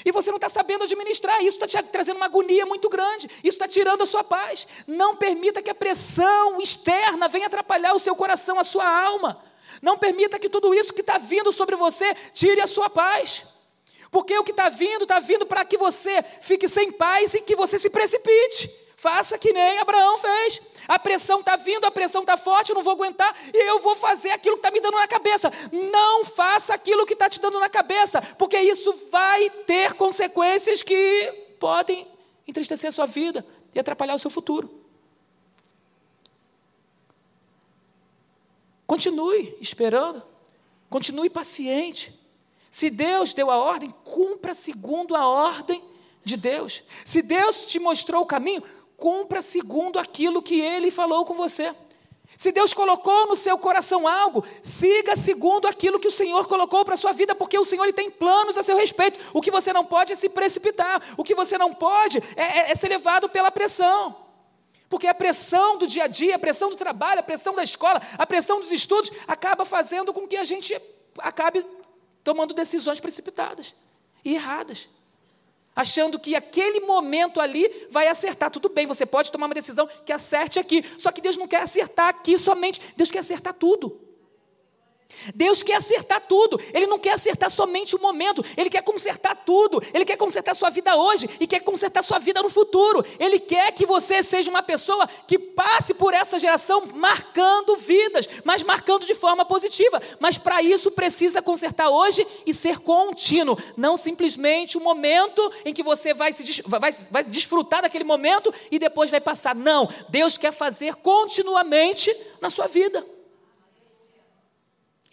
[0.06, 3.56] E você não está sabendo administrar, isso está te trazendo uma agonia muito grande, isso
[3.56, 4.68] está tirando a sua paz.
[4.86, 9.42] Não permita que a pressão externa venha atrapalhar o seu coração, a sua alma.
[9.82, 13.46] Não permita que tudo isso que está vindo sobre você tire a sua paz.
[14.12, 17.56] Porque o que está vindo, está vindo para que você fique sem paz e que
[17.56, 18.70] você se precipite.
[18.96, 20.62] Faça que nem Abraão fez.
[20.88, 23.96] A pressão está vindo, a pressão está forte, eu não vou aguentar e eu vou
[23.96, 25.52] fazer aquilo que está me dando na cabeça.
[25.72, 31.32] Não faça aquilo que está te dando na cabeça, porque isso vai ter consequências que
[31.60, 32.08] podem
[32.48, 34.84] entristecer a sua vida e atrapalhar o seu futuro.
[38.86, 40.22] Continue esperando,
[40.90, 42.20] continue paciente.
[42.70, 45.84] Se Deus deu a ordem, cumpra segundo a ordem
[46.24, 46.84] de Deus.
[47.06, 48.64] Se Deus te mostrou o caminho,
[49.04, 51.76] cumpra segundo aquilo que ele falou com você.
[52.38, 56.94] Se Deus colocou no seu coração algo, siga segundo aquilo que o Senhor colocou para
[56.94, 59.20] a sua vida, porque o Senhor ele tem planos a seu respeito.
[59.34, 62.72] O que você não pode é se precipitar, o que você não pode é, é,
[62.72, 64.16] é ser levado pela pressão.
[64.88, 68.02] Porque a pressão do dia a dia, a pressão do trabalho, a pressão da escola,
[68.18, 70.82] a pressão dos estudos, acaba fazendo com que a gente
[71.18, 71.66] acabe
[72.24, 73.76] tomando decisões precipitadas
[74.24, 74.88] e erradas
[75.76, 78.52] achando que aquele momento ali vai acertar.
[78.52, 81.62] Tudo bem, você pode tomar uma decisão que acerte aqui, só que Deus não quer
[81.62, 84.13] acertar aqui somente, Deus quer acertar tudo.
[85.36, 89.82] Deus quer acertar tudo, Ele não quer acertar somente o momento, Ele quer consertar tudo,
[89.94, 93.06] Ele quer consertar sua vida hoje e quer consertar sua vida no futuro.
[93.20, 98.64] Ele quer que você seja uma pessoa que passe por essa geração marcando vidas, mas
[98.64, 100.02] marcando de forma positiva.
[100.20, 105.84] Mas para isso precisa consertar hoje e ser contínuo, não simplesmente o momento em que
[105.84, 109.56] você vai, se, vai, vai desfrutar daquele momento e depois vai passar.
[109.56, 113.13] Não, Deus quer fazer continuamente na sua vida.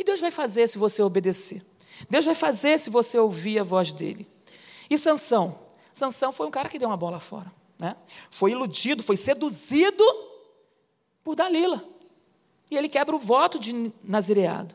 [0.00, 1.62] E Deus vai fazer se você obedecer.
[2.08, 4.26] Deus vai fazer se você ouvir a voz dele.
[4.88, 5.60] E Sansão?
[5.92, 7.52] Sansão foi um cara que deu uma bola fora.
[7.78, 7.94] Né?
[8.30, 10.02] Foi iludido, foi seduzido
[11.22, 11.84] por Dalila.
[12.70, 14.74] E ele quebra o voto de nazireado.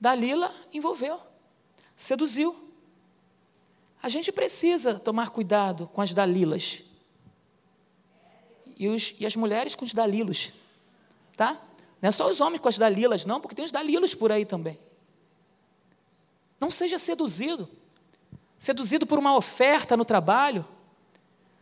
[0.00, 1.18] Dalila envolveu,
[1.96, 2.54] seduziu.
[4.00, 6.84] A gente precisa tomar cuidado com as Dalilas.
[8.76, 10.52] E, os, e as mulheres com os Dalilos.
[11.36, 11.60] Tá?
[12.00, 14.44] Não é só os homens com as Dalilas, não, porque tem os Dalilos por aí
[14.44, 14.78] também.
[16.60, 17.68] Não seja seduzido.
[18.58, 20.66] Seduzido por uma oferta no trabalho,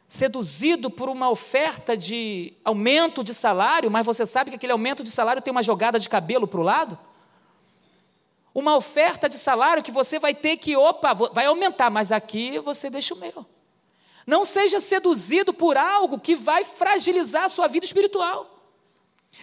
[0.08, 5.10] seduzido por uma oferta de aumento de salário, mas você sabe que aquele aumento de
[5.10, 6.98] salário tem uma jogada de cabelo para o lado?
[8.54, 12.88] Uma oferta de salário que você vai ter que, opa, vai aumentar, mas aqui você
[12.88, 13.44] deixa o meu.
[14.26, 18.55] Não seja seduzido por algo que vai fragilizar a sua vida espiritual.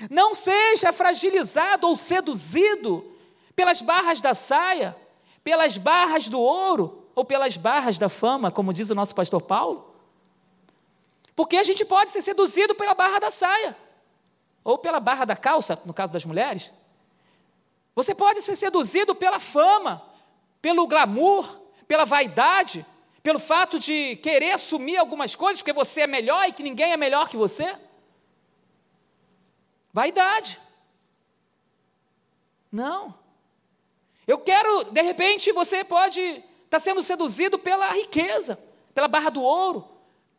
[0.10, 3.14] Não seja fragilizado ou seduzido
[3.56, 4.96] pelas barras da saia,
[5.44, 9.94] pelas barras do ouro ou pelas barras da fama, como diz o nosso pastor Paulo.
[11.36, 13.76] Porque a gente pode ser seduzido pela barra da saia,
[14.64, 16.72] ou pela barra da calça, no caso das mulheres.
[17.96, 20.02] Você pode ser seduzido pela fama,
[20.62, 21.46] pelo glamour,
[21.88, 22.86] pela vaidade,
[23.22, 26.98] pelo fato de querer assumir algumas coisas porque você é melhor e que ninguém é
[26.98, 27.76] melhor que você.
[29.94, 30.60] Vaidade.
[32.72, 33.14] Não.
[34.26, 38.58] Eu quero, de repente, você pode estar tá sendo seduzido pela riqueza,
[38.96, 39.88] pela barra do ouro,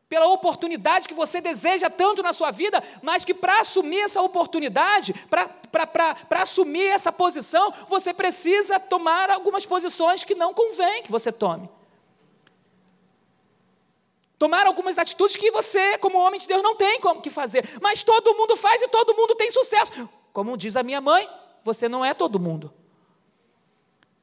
[0.08, 5.14] pela oportunidade que você deseja tanto na sua vida, mas que para assumir essa oportunidade,
[5.28, 11.68] para assumir essa posição, você precisa tomar algumas posições que não convém que você tome.
[14.44, 17.66] Tomar algumas atitudes que você, como homem de Deus, não tem como que fazer.
[17.80, 20.06] Mas todo mundo faz e todo mundo tem sucesso.
[20.34, 21.26] Como diz a minha mãe,
[21.64, 22.70] você não é todo mundo.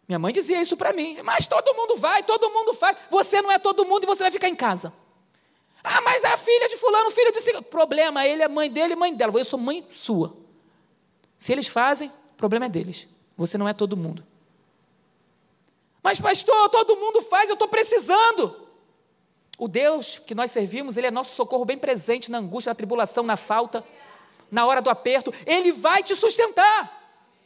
[0.07, 1.17] Minha mãe dizia isso para mim.
[1.23, 2.95] Mas todo mundo vai, todo mundo faz.
[3.09, 4.93] Você não é todo mundo e você vai ficar em casa.
[5.83, 7.63] Ah, mas é a filha de fulano, filho de ciclo.
[7.63, 9.33] Problema, ele é mãe dele e mãe dela.
[9.35, 10.37] Eu sou mãe sua.
[11.35, 13.07] Se eles fazem, problema é deles.
[13.35, 14.23] Você não é todo mundo.
[16.03, 18.60] Mas, pastor, todo mundo faz, eu estou precisando.
[19.61, 23.23] O Deus que nós servimos, Ele é nosso socorro bem presente na angústia, na tribulação,
[23.23, 23.83] na falta,
[24.49, 25.31] na hora do aperto.
[25.45, 26.99] Ele vai te sustentar.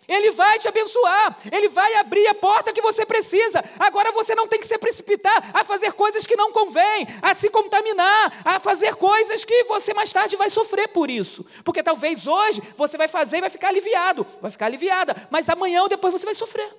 [0.08, 3.62] Ele vai te abençoar, Ele vai abrir a porta que você precisa.
[3.78, 7.50] Agora você não tem que se precipitar a fazer coisas que não convêm, a se
[7.50, 11.46] contaminar, a fazer coisas que você mais tarde vai sofrer por isso.
[11.66, 15.82] Porque talvez hoje você vai fazer e vai ficar aliviado, vai ficar aliviada, mas amanhã
[15.82, 16.74] ou depois você vai sofrer.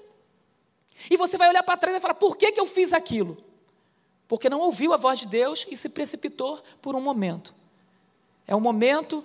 [1.11, 3.37] E você vai olhar para trás e vai falar: por que, que eu fiz aquilo?
[4.29, 7.55] Porque não ouviu a voz de Deus e se precipitou por um momento.
[8.47, 9.25] É um momento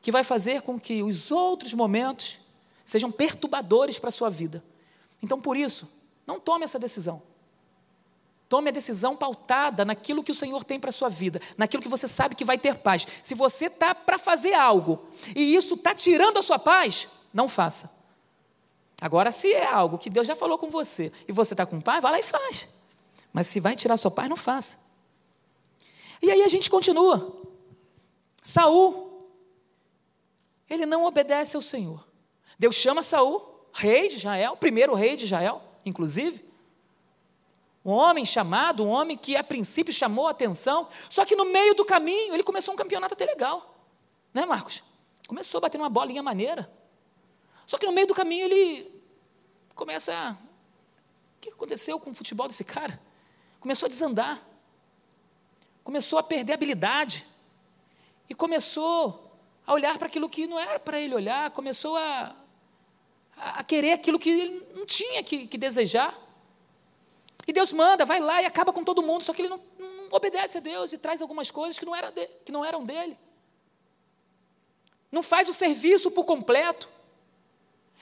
[0.00, 2.38] que vai fazer com que os outros momentos
[2.84, 4.62] sejam perturbadores para a sua vida.
[5.22, 5.88] Então, por isso,
[6.26, 7.22] não tome essa decisão.
[8.48, 11.88] Tome a decisão pautada naquilo que o Senhor tem para a sua vida, naquilo que
[11.88, 13.06] você sabe que vai ter paz.
[13.22, 15.06] Se você está para fazer algo
[15.36, 17.90] e isso está tirando a sua paz, não faça.
[19.00, 22.00] Agora, se é algo que Deus já falou com você e você está com paz,
[22.00, 22.77] vá lá e faz.
[23.32, 24.78] Mas se vai tirar sua paz, não faça.
[26.22, 27.36] E aí a gente continua.
[28.42, 29.20] Saul,
[30.68, 32.06] ele não obedece ao Senhor.
[32.58, 36.44] Deus chama Saul, rei de Israel, primeiro rei de Israel, inclusive.
[37.84, 41.74] Um homem chamado, um homem que a princípio chamou a atenção, só que no meio
[41.74, 43.74] do caminho ele começou um campeonato até legal.
[44.34, 44.82] Né, Marcos?
[45.26, 46.70] Começou a bater uma bolinha maneira.
[47.66, 49.02] Só que no meio do caminho ele
[49.74, 50.36] começa.
[51.36, 53.00] O que aconteceu com o futebol desse cara?
[53.68, 54.42] Começou a desandar,
[55.84, 57.26] começou a perder habilidade,
[58.26, 59.30] e começou
[59.66, 62.34] a olhar para aquilo que não era para ele olhar, começou a,
[63.36, 66.18] a querer aquilo que ele não tinha que, que, desejar.
[67.46, 70.08] E Deus manda, vai lá e acaba com todo mundo, só que ele não, não
[70.12, 73.18] obedece a Deus e traz algumas coisas que não, era de, que não eram dele.
[75.12, 76.88] Não faz o serviço por completo.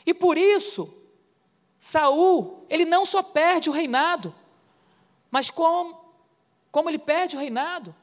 [0.06, 0.96] E por isso,
[1.76, 4.32] Saul, ele não só perde o reinado,
[5.30, 5.98] mas como,
[6.70, 7.94] como ele perde o reinado,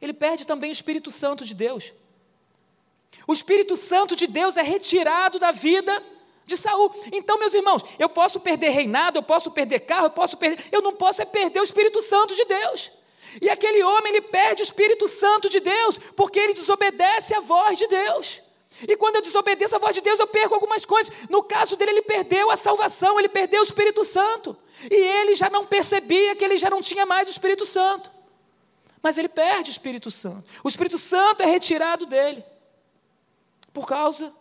[0.00, 1.92] ele perde também o Espírito Santo de Deus.
[3.26, 6.02] O Espírito Santo de Deus é retirado da vida
[6.44, 6.92] de Saul.
[7.12, 10.82] Então, meus irmãos, eu posso perder reinado, eu posso perder carro, eu posso perder, eu
[10.82, 12.90] não posso é perder o Espírito Santo de Deus.
[13.40, 17.78] E aquele homem, ele perde o Espírito Santo de Deus, porque ele desobedece a voz
[17.78, 18.40] de Deus.
[18.88, 21.12] E quando eu desobedeço a voz de Deus, eu perco algumas coisas.
[21.28, 24.56] No caso dele, ele perdeu a salvação, ele perdeu o Espírito Santo.
[24.90, 28.10] E ele já não percebia que ele já não tinha mais o Espírito Santo.
[29.02, 30.44] Mas ele perde o Espírito Santo.
[30.62, 32.44] O Espírito Santo é retirado dele
[33.72, 34.32] por causa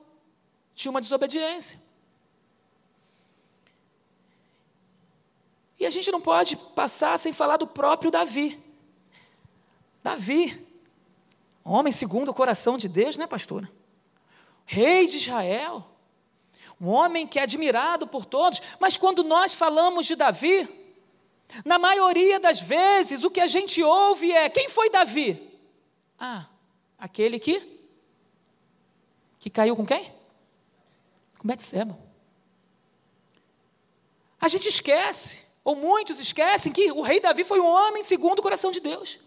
[0.73, 1.79] de uma desobediência.
[5.79, 8.63] E a gente não pode passar sem falar do próprio Davi.
[10.03, 10.67] Davi,
[11.63, 13.80] homem segundo o coração de Deus, né, pastora?
[14.73, 15.85] Rei de Israel,
[16.79, 20.65] um homem que é admirado por todos, mas quando nós falamos de Davi,
[21.65, 25.45] na maioria das vezes o que a gente ouve é: quem foi Davi?
[26.17, 26.45] Ah,
[26.97, 27.61] aquele que
[29.39, 30.09] que caiu com quem?
[31.37, 31.99] Com Betseba.
[34.39, 38.41] A gente esquece, ou muitos esquecem, que o rei Davi foi um homem segundo o
[38.41, 39.19] coração de Deus.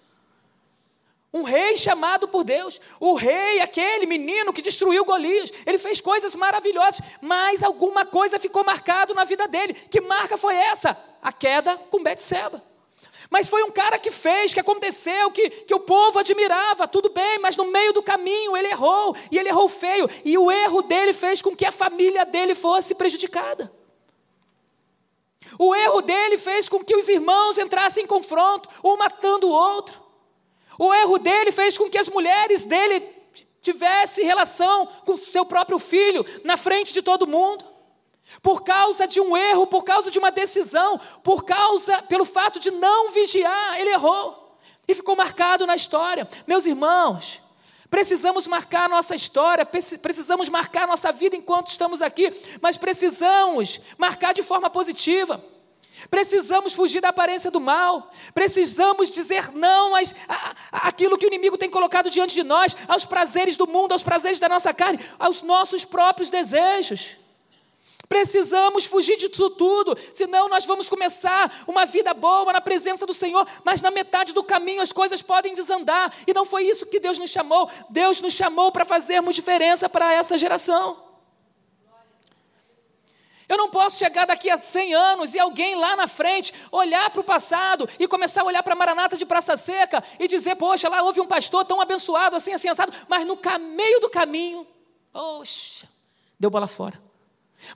[1.35, 2.81] Um rei chamado por Deus.
[3.01, 5.51] O rei, aquele menino que destruiu Golias.
[5.67, 9.75] Ele fez coisas maravilhosas, mas alguma coisa ficou marcado na vida dele.
[9.75, 10.97] Que marca foi essa?
[11.21, 12.63] A queda com Betseba.
[13.29, 17.41] Mas foi um cara que fez, que aconteceu, que, que o povo admirava, tudo bem,
[17.41, 21.13] mas no meio do caminho ele errou, e ele errou feio, e o erro dele
[21.13, 23.73] fez com que a família dele fosse prejudicada.
[25.59, 30.04] O erro dele fez com que os irmãos entrassem em confronto, um matando o outro.
[30.79, 33.01] O erro dele fez com que as mulheres dele
[33.61, 37.65] tivessem relação com seu próprio filho na frente de todo mundo.
[38.43, 42.71] Por causa de um erro, por causa de uma decisão, por causa, pelo fato de
[42.71, 46.29] não vigiar, ele errou e ficou marcado na história.
[46.47, 47.41] Meus irmãos,
[47.91, 54.43] precisamos marcar nossa história, precisamos marcar nossa vida enquanto estamos aqui, mas precisamos marcar de
[54.43, 55.43] forma positiva.
[56.15, 61.59] Precisamos fugir da aparência do mal, precisamos dizer não às, a, àquilo que o inimigo
[61.59, 65.43] tem colocado diante de nós, aos prazeres do mundo, aos prazeres da nossa carne, aos
[65.43, 67.17] nossos próprios desejos.
[68.09, 73.45] Precisamos fugir disso tudo, senão nós vamos começar uma vida boa na presença do Senhor,
[73.65, 77.19] mas na metade do caminho as coisas podem desandar, e não foi isso que Deus
[77.19, 77.69] nos chamou.
[77.91, 81.04] Deus nos chamou para fazermos diferença para essa geração.
[83.55, 87.21] Eu não posso chegar daqui a 100 anos e alguém lá na frente olhar para
[87.21, 90.89] o passado e começar a olhar para a Maranata de Praça Seca e dizer: Poxa,
[90.89, 93.39] lá houve um pastor tão abençoado, assim, assim, assado, mas no
[93.77, 94.67] meio do caminho,
[95.13, 95.89] poxa,
[96.37, 97.01] deu bola fora.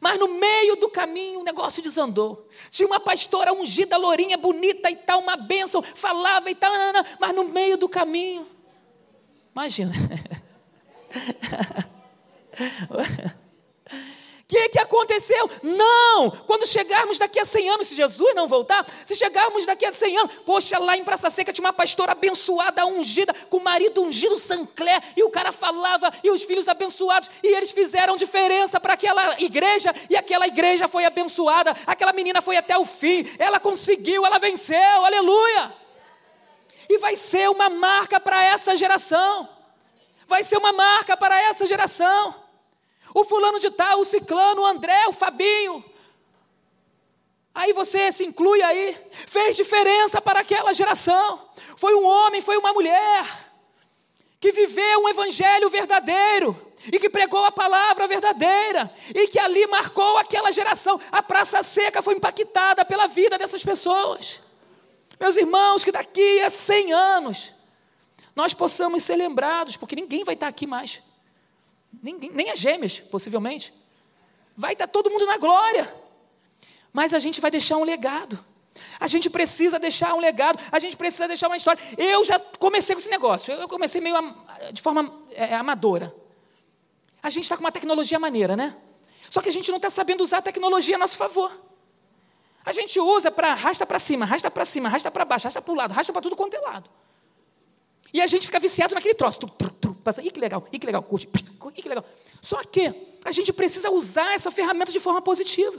[0.00, 2.48] Mas no meio do caminho o negócio desandou.
[2.70, 6.72] Tinha uma pastora ungida, lourinha, bonita e tal, uma bênção, falava e tal,
[7.20, 8.48] mas no meio do caminho.
[9.52, 9.94] Imagina.
[14.48, 15.50] Que, que aconteceu?
[15.62, 16.30] Não!
[16.46, 20.16] Quando chegarmos daqui a 100 anos, se Jesus não voltar, se chegarmos daqui a 100
[20.16, 24.38] anos, poxa, lá em Praça Seca tinha uma pastora abençoada, ungida, com o marido ungido,
[24.38, 29.38] Sancler, e o cara falava, e os filhos abençoados, e eles fizeram diferença para aquela
[29.38, 34.38] igreja, e aquela igreja foi abençoada, aquela menina foi até o fim, ela conseguiu, ela
[34.38, 35.74] venceu, aleluia!
[36.88, 39.46] E vai ser uma marca para essa geração,
[40.26, 42.47] vai ser uma marca para essa geração.
[43.14, 45.84] O fulano de tal, o ciclano, o André, o Fabinho.
[47.54, 51.48] Aí você se inclui aí, fez diferença para aquela geração.
[51.76, 53.26] Foi um homem, foi uma mulher
[54.40, 56.56] que viveu um evangelho verdadeiro
[56.92, 61.00] e que pregou a palavra verdadeira e que ali marcou aquela geração.
[61.10, 64.40] A Praça Seca foi impactada pela vida dessas pessoas.
[65.18, 67.52] Meus irmãos, que daqui a 100 anos
[68.36, 71.02] nós possamos ser lembrados, porque ninguém vai estar aqui mais.
[72.02, 73.72] Ninguém, nem as gêmeas, possivelmente.
[74.56, 75.92] Vai estar todo mundo na glória.
[76.92, 78.38] Mas a gente vai deixar um legado.
[79.00, 81.80] A gente precisa deixar um legado, a gente precisa deixar uma história.
[81.96, 84.16] Eu já comecei com esse negócio, eu comecei meio
[84.72, 86.14] de forma é, amadora.
[87.22, 88.76] A gente está com uma tecnologia maneira, né?
[89.28, 91.52] Só que a gente não está sabendo usar a tecnologia a nosso favor.
[92.64, 95.72] A gente usa para arrasta para cima, arrasta para cima, arrasta para baixo, arrasta para
[95.72, 96.88] o lado, arrasta para tudo quanto é lado.
[98.12, 99.40] E a gente fica viciado naquele troço.
[100.08, 102.02] Passa, ih, que legal, ih, que legal, curte, ih, que legal.
[102.40, 102.94] Só que
[103.26, 105.78] a gente precisa usar essa ferramenta de forma positiva.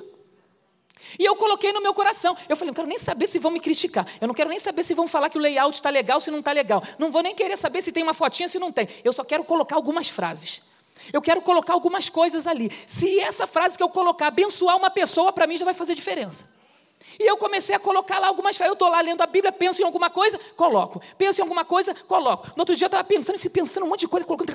[1.17, 2.37] E eu coloquei no meu coração.
[2.47, 4.05] Eu falei, não quero nem saber se vão me criticar.
[4.21, 6.39] Eu não quero nem saber se vão falar que o layout está legal, se não
[6.39, 6.83] está legal.
[6.99, 8.87] Não vou nem querer saber se tem uma fotinha, se não tem.
[9.03, 10.61] Eu só quero colocar algumas frases.
[11.11, 12.69] Eu quero colocar algumas coisas ali.
[12.85, 16.45] Se essa frase que eu colocar abençoar uma pessoa, para mim já vai fazer diferença.
[17.19, 18.57] E eu comecei a colocar lá algumas.
[18.59, 21.01] Eu estou lá lendo a Bíblia, penso em alguma coisa, coloco.
[21.17, 22.47] Penso em alguma coisa, coloco.
[22.55, 24.53] No outro dia eu estava pensando, fui pensando um monte de coisa, colocando.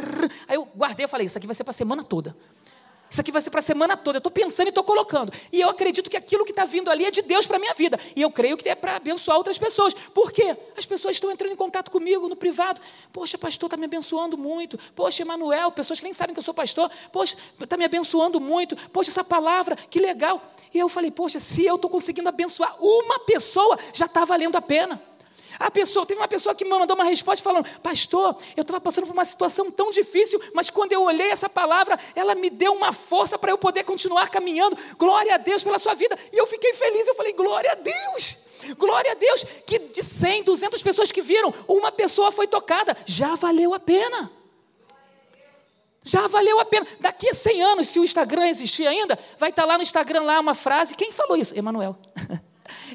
[0.48, 2.34] Aí eu guardei e falei: Isso aqui vai ser para a semana toda.
[3.14, 4.16] Isso aqui vai ser para a semana toda.
[4.16, 5.32] Eu estou pensando e estou colocando.
[5.52, 7.72] E eu acredito que aquilo que está vindo ali é de Deus para a minha
[7.72, 7.96] vida.
[8.16, 9.94] E eu creio que é para abençoar outras pessoas.
[9.94, 10.56] Por quê?
[10.76, 12.80] As pessoas estão entrando em contato comigo no privado.
[13.12, 14.76] Poxa, pastor, está me abençoando muito.
[14.96, 16.90] Poxa, Emanuel, pessoas que nem sabem que eu sou pastor.
[17.12, 18.74] Poxa, está me abençoando muito.
[18.90, 20.42] Poxa, essa palavra, que legal.
[20.74, 24.60] E eu falei, poxa, se eu estou conseguindo abençoar uma pessoa, já está valendo a
[24.60, 25.00] pena.
[25.58, 29.06] A pessoa, teve uma pessoa que me mandou uma resposta falando: Pastor, eu estava passando
[29.06, 32.92] por uma situação tão difícil, mas quando eu olhei essa palavra, ela me deu uma
[32.92, 34.76] força para eu poder continuar caminhando.
[34.98, 36.18] Glória a Deus pela sua vida.
[36.32, 37.06] E eu fiquei feliz.
[37.06, 38.44] Eu falei: Glória a Deus.
[38.78, 39.44] Glória a Deus.
[39.66, 42.96] Que de 100, 200 pessoas que viram, uma pessoa foi tocada.
[43.04, 44.30] Já valeu a pena.
[46.02, 46.86] Já valeu a pena.
[47.00, 50.38] Daqui a 100 anos, se o Instagram existir ainda, vai estar lá no Instagram lá
[50.38, 50.94] uma frase.
[50.94, 51.56] Quem falou isso?
[51.56, 51.96] Emanuel.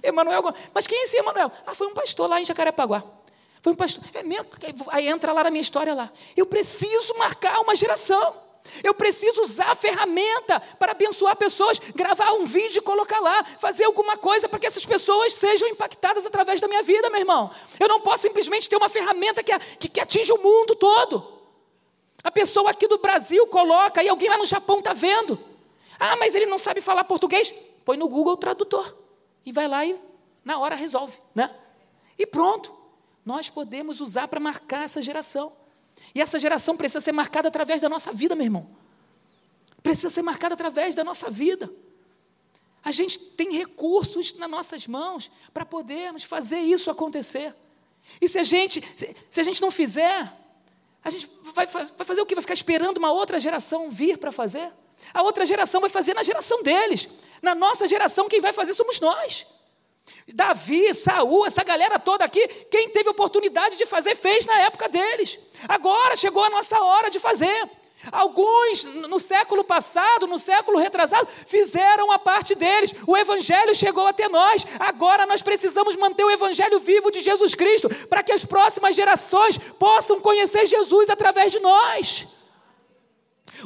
[0.03, 1.51] Emanuel, mas quem é esse Emanuel?
[1.65, 3.03] Ah, foi um pastor lá em Jacarepaguá.
[3.61, 4.03] Foi um pastor.
[4.13, 4.45] É mesmo?
[4.89, 6.11] Aí entra lá na minha história lá.
[6.35, 8.35] Eu preciso marcar uma geração.
[8.83, 13.85] Eu preciso usar a ferramenta para abençoar pessoas, gravar um vídeo e colocar lá, fazer
[13.85, 17.49] alguma coisa para que essas pessoas sejam impactadas através da minha vida, meu irmão.
[17.79, 21.39] Eu não posso simplesmente ter uma ferramenta que, que, que atinge o mundo todo.
[22.23, 25.39] A pessoa aqui do Brasil coloca e alguém lá no Japão está vendo.
[25.99, 27.53] Ah, mas ele não sabe falar português?
[27.83, 28.93] Põe no Google Tradutor
[29.45, 29.99] e vai lá e
[30.43, 31.53] na hora resolve, né?
[32.17, 32.77] E pronto.
[33.25, 35.53] Nós podemos usar para marcar essa geração.
[36.15, 38.69] E essa geração precisa ser marcada através da nossa vida, meu irmão.
[39.83, 41.71] Precisa ser marcada através da nossa vida.
[42.83, 47.53] A gente tem recursos nas nossas mãos para podermos fazer isso acontecer.
[48.19, 50.33] E se a gente, se, se a gente não fizer,
[51.03, 52.35] a gente vai, vai fazer o que?
[52.35, 54.71] Vai ficar esperando uma outra geração vir para fazer?
[55.13, 57.07] A outra geração vai fazer na geração deles.
[57.41, 59.45] Na nossa geração, quem vai fazer somos nós.
[60.33, 65.39] Davi, Saul, essa galera toda aqui, quem teve oportunidade de fazer, fez na época deles.
[65.67, 67.69] Agora chegou a nossa hora de fazer.
[68.11, 72.93] Alguns no século passado, no século retrasado, fizeram a parte deles.
[73.05, 74.65] O evangelho chegou até nós.
[74.79, 79.57] Agora nós precisamos manter o evangelho vivo de Jesus Cristo para que as próximas gerações
[79.77, 82.27] possam conhecer Jesus através de nós.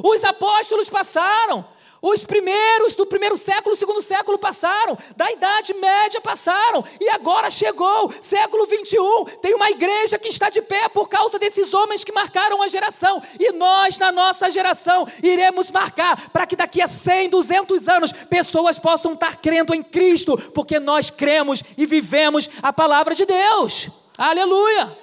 [0.03, 1.63] Os apóstolos passaram,
[2.05, 8.13] os primeiros do primeiro século, segundo século passaram, da Idade Média passaram, e agora chegou,
[8.19, 12.61] século 21, tem uma igreja que está de pé por causa desses homens que marcaram
[12.61, 17.87] a geração, e nós, na nossa geração, iremos marcar para que daqui a 100, 200
[17.87, 23.25] anos, pessoas possam estar crendo em Cristo, porque nós cremos e vivemos a palavra de
[23.25, 23.87] Deus.
[24.17, 24.97] Aleluia!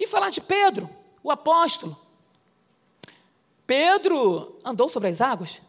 [0.00, 0.90] E falar de Pedro,
[1.22, 2.03] o apóstolo.
[3.66, 5.60] Pedro andou sobre as águas.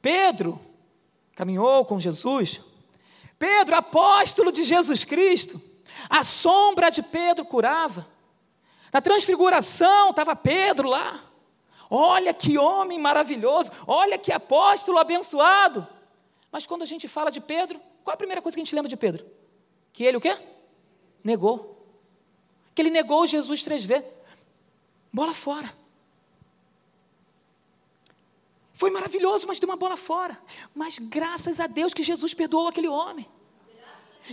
[0.00, 0.60] Pedro
[1.34, 2.60] caminhou com Jesus.
[3.38, 5.60] Pedro, apóstolo de Jesus Cristo.
[6.08, 8.06] A sombra de Pedro curava.
[8.92, 11.22] Na transfiguração estava Pedro lá.
[11.88, 13.70] Olha que homem maravilhoso.
[13.86, 15.86] Olha que apóstolo abençoado.
[16.52, 18.88] Mas quando a gente fala de Pedro, qual a primeira coisa que a gente lembra
[18.88, 19.24] de Pedro?
[19.92, 20.36] Que ele o quê?
[21.22, 21.76] Negou.
[22.74, 24.06] Que ele negou Jesus três vezes.
[25.12, 25.79] Bola fora.
[28.80, 30.40] Foi maravilhoso, mas deu uma bola fora.
[30.74, 33.28] Mas graças a Deus que Jesus perdoou aquele homem.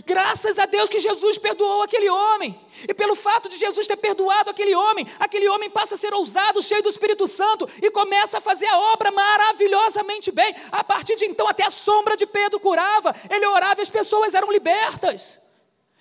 [0.06, 2.58] Graças a Deus que Jesus perdoou aquele homem.
[2.88, 6.62] E pelo fato de Jesus ter perdoado aquele homem, aquele homem passa a ser ousado,
[6.62, 10.54] cheio do Espírito Santo e começa a fazer a obra maravilhosamente bem.
[10.72, 14.32] A partir de então, até a sombra de Pedro curava, ele orava e as pessoas
[14.32, 15.38] eram libertas.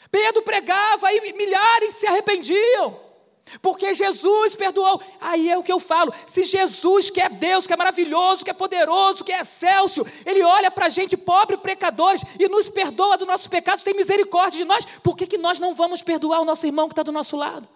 [0.09, 3.06] Pedro pregava e milhares se arrependiam.
[3.61, 5.01] Porque Jesus perdoou.
[5.19, 6.13] Aí é o que eu falo.
[6.25, 10.41] Se Jesus, que é Deus, que é maravilhoso, que é poderoso, que é excelso, Ele
[10.43, 14.65] olha para a gente, pobre pecadores, e nos perdoa dos nossos pecados, tem misericórdia de
[14.65, 17.35] nós, por que, que nós não vamos perdoar o nosso irmão que está do nosso
[17.35, 17.67] lado?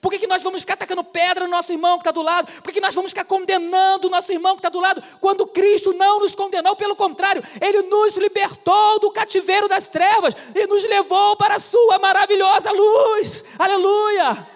[0.00, 2.50] Por que, que nós vamos ficar atacando pedra no nosso irmão que está do lado?
[2.62, 5.02] Por que, que nós vamos ficar condenando o nosso irmão que está do lado?
[5.20, 10.66] Quando Cristo não nos condenou, pelo contrário, Ele nos libertou do cativeiro das trevas e
[10.66, 13.44] nos levou para a Sua maravilhosa luz.
[13.58, 14.53] Aleluia!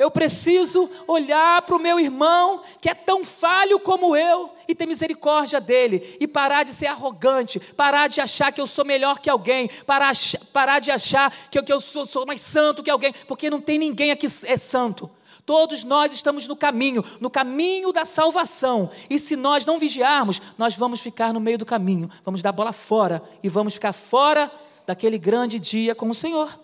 [0.00, 4.86] Eu preciso olhar para o meu irmão, que é tão falho como eu, e ter
[4.86, 9.28] misericórdia dele, e parar de ser arrogante, parar de achar que eu sou melhor que
[9.28, 10.12] alguém, parar,
[10.54, 13.60] parar de achar que eu, que eu sou, sou mais santo que alguém, porque não
[13.60, 15.10] tem ninguém aqui é santo.
[15.44, 18.88] Todos nós estamos no caminho, no caminho da salvação.
[19.10, 22.72] E se nós não vigiarmos, nós vamos ficar no meio do caminho, vamos dar bola
[22.72, 24.50] fora e vamos ficar fora
[24.86, 26.58] daquele grande dia com o Senhor.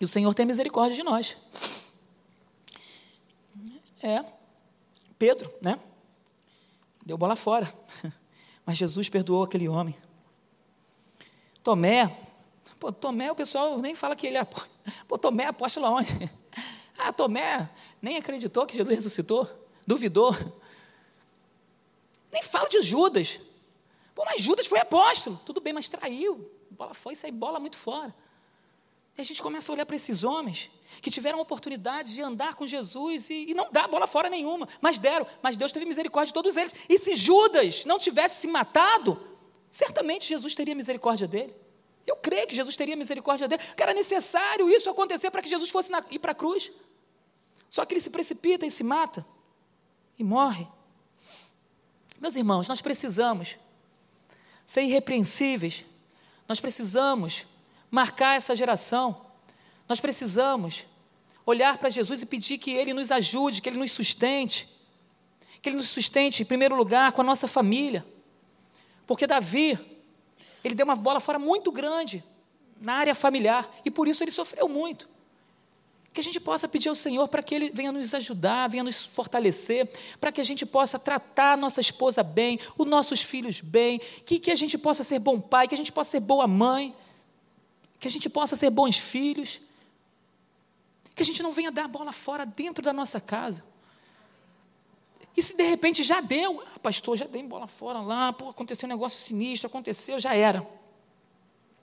[0.00, 1.36] E o Senhor tem misericórdia de nós.
[4.02, 4.24] É.
[5.18, 5.78] Pedro, né?
[7.04, 7.72] Deu bola fora.
[8.66, 9.96] Mas Jesus perdoou aquele homem.
[11.62, 12.14] Tomé.
[12.78, 14.46] Pô, Tomé, o pessoal nem fala que ele é
[15.08, 16.30] Pô, Tomé, apóstolo aonde?
[16.98, 17.68] Ah, Tomé
[18.00, 19.46] nem acreditou que Jesus ressuscitou,
[19.86, 20.34] duvidou.
[22.32, 23.38] Nem fala de Judas.
[24.14, 25.38] Pô, mas Judas foi apóstolo.
[25.44, 26.50] Tudo bem, mas traiu.
[26.70, 28.14] Bola foi, sai bola muito fora.
[29.16, 32.66] E a gente começa a olhar para esses homens que tiveram oportunidade de andar com
[32.66, 35.26] Jesus e, e, não dá bola fora nenhuma, mas deram.
[35.42, 36.74] Mas Deus teve misericórdia de todos eles.
[36.88, 39.18] E se Judas não tivesse se matado,
[39.70, 41.54] certamente Jesus teria misericórdia dele.
[42.06, 43.62] Eu creio que Jesus teria misericórdia dele.
[43.74, 46.70] Que era necessário isso acontecer para que Jesus fosse na, ir para a cruz.
[47.70, 49.26] Só que ele se precipita e se mata
[50.18, 50.68] e morre.
[52.20, 53.56] Meus irmãos, nós precisamos
[54.64, 55.84] ser irrepreensíveis.
[56.46, 57.46] Nós precisamos
[57.96, 59.22] marcar essa geração.
[59.88, 60.84] Nós precisamos
[61.46, 64.68] olhar para Jesus e pedir que Ele nos ajude, que Ele nos sustente.
[65.62, 68.04] Que Ele nos sustente, em primeiro lugar, com a nossa família.
[69.06, 69.78] Porque Davi,
[70.62, 72.22] ele deu uma bola fora muito grande
[72.78, 75.08] na área familiar e por isso ele sofreu muito.
[76.12, 79.04] Que a gente possa pedir ao Senhor para que Ele venha nos ajudar, venha nos
[79.04, 79.88] fortalecer,
[80.18, 84.38] para que a gente possa tratar a nossa esposa bem, os nossos filhos bem, que,
[84.38, 86.94] que a gente possa ser bom pai, que a gente possa ser boa mãe,
[87.98, 89.60] que a gente possa ser bons filhos,
[91.14, 93.64] que a gente não venha dar a bola fora dentro da nossa casa.
[95.36, 98.86] E se de repente já deu, ah, pastor, já dei bola fora lá, pô, aconteceu
[98.86, 100.66] um negócio sinistro, aconteceu, já era.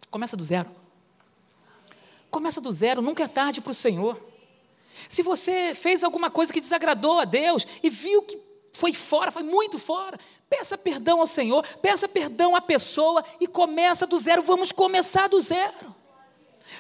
[0.10, 0.70] Começa do zero.
[2.32, 4.20] Começa do zero, nunca é tarde para o Senhor.
[5.08, 8.40] Se você fez alguma coisa que desagradou a Deus e viu que
[8.74, 10.18] foi fora, foi muito fora,
[10.50, 14.42] peça perdão ao Senhor, peça perdão à pessoa e começa do zero.
[14.42, 15.96] Vamos começar do zero.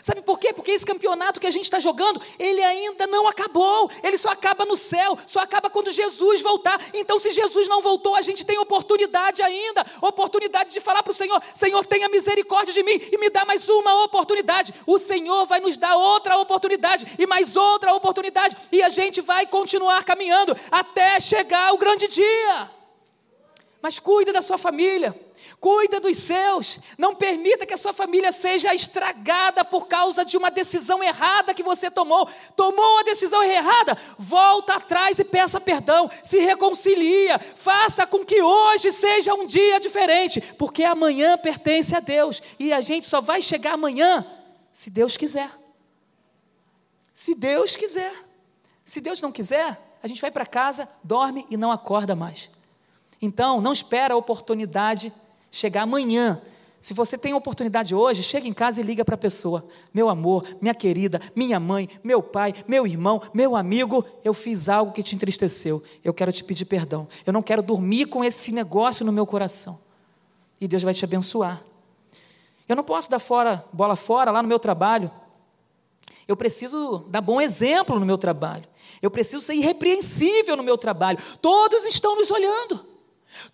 [0.01, 0.53] Sabe por quê?
[0.53, 3.89] Porque esse campeonato que a gente está jogando, ele ainda não acabou.
[4.01, 6.79] Ele só acaba no céu, só acaba quando Jesus voltar.
[6.93, 11.15] Então, se Jesus não voltou, a gente tem oportunidade ainda oportunidade de falar para o
[11.15, 14.73] Senhor: Senhor, tenha misericórdia de mim e me dá mais uma oportunidade.
[14.85, 19.45] O Senhor vai nos dar outra oportunidade e mais outra oportunidade, e a gente vai
[19.45, 22.82] continuar caminhando até chegar o grande dia.
[23.83, 25.15] Mas cuide da sua família
[25.63, 30.51] cuida dos seus, não permita que a sua família seja estragada por causa de uma
[30.51, 32.27] decisão errada que você tomou.
[32.53, 38.91] Tomou a decisão errada, volta atrás e peça perdão, se reconcilia, faça com que hoje
[38.91, 43.75] seja um dia diferente, porque amanhã pertence a Deus e a gente só vai chegar
[43.75, 44.25] amanhã
[44.71, 45.49] se Deus quiser.
[47.13, 48.13] Se Deus quiser.
[48.83, 52.49] Se Deus não quiser, a gente vai para casa, dorme e não acorda mais.
[53.23, 55.13] Então, não espera a oportunidade
[55.49, 56.41] chegar amanhã.
[56.81, 60.09] Se você tem a oportunidade hoje, chega em casa e liga para a pessoa: Meu
[60.09, 65.01] amor, minha querida, minha mãe, meu pai, meu irmão, meu amigo, eu fiz algo que
[65.01, 65.81] te entristeceu.
[66.03, 67.07] Eu quero te pedir perdão.
[67.25, 69.79] Eu não quero dormir com esse negócio no meu coração.
[70.59, 71.63] E Deus vai te abençoar.
[72.67, 75.09] Eu não posso dar fora, bola fora lá no meu trabalho.
[76.27, 78.65] Eu preciso dar bom exemplo no meu trabalho.
[79.01, 81.19] Eu preciso ser irrepreensível no meu trabalho.
[81.41, 82.91] Todos estão nos olhando.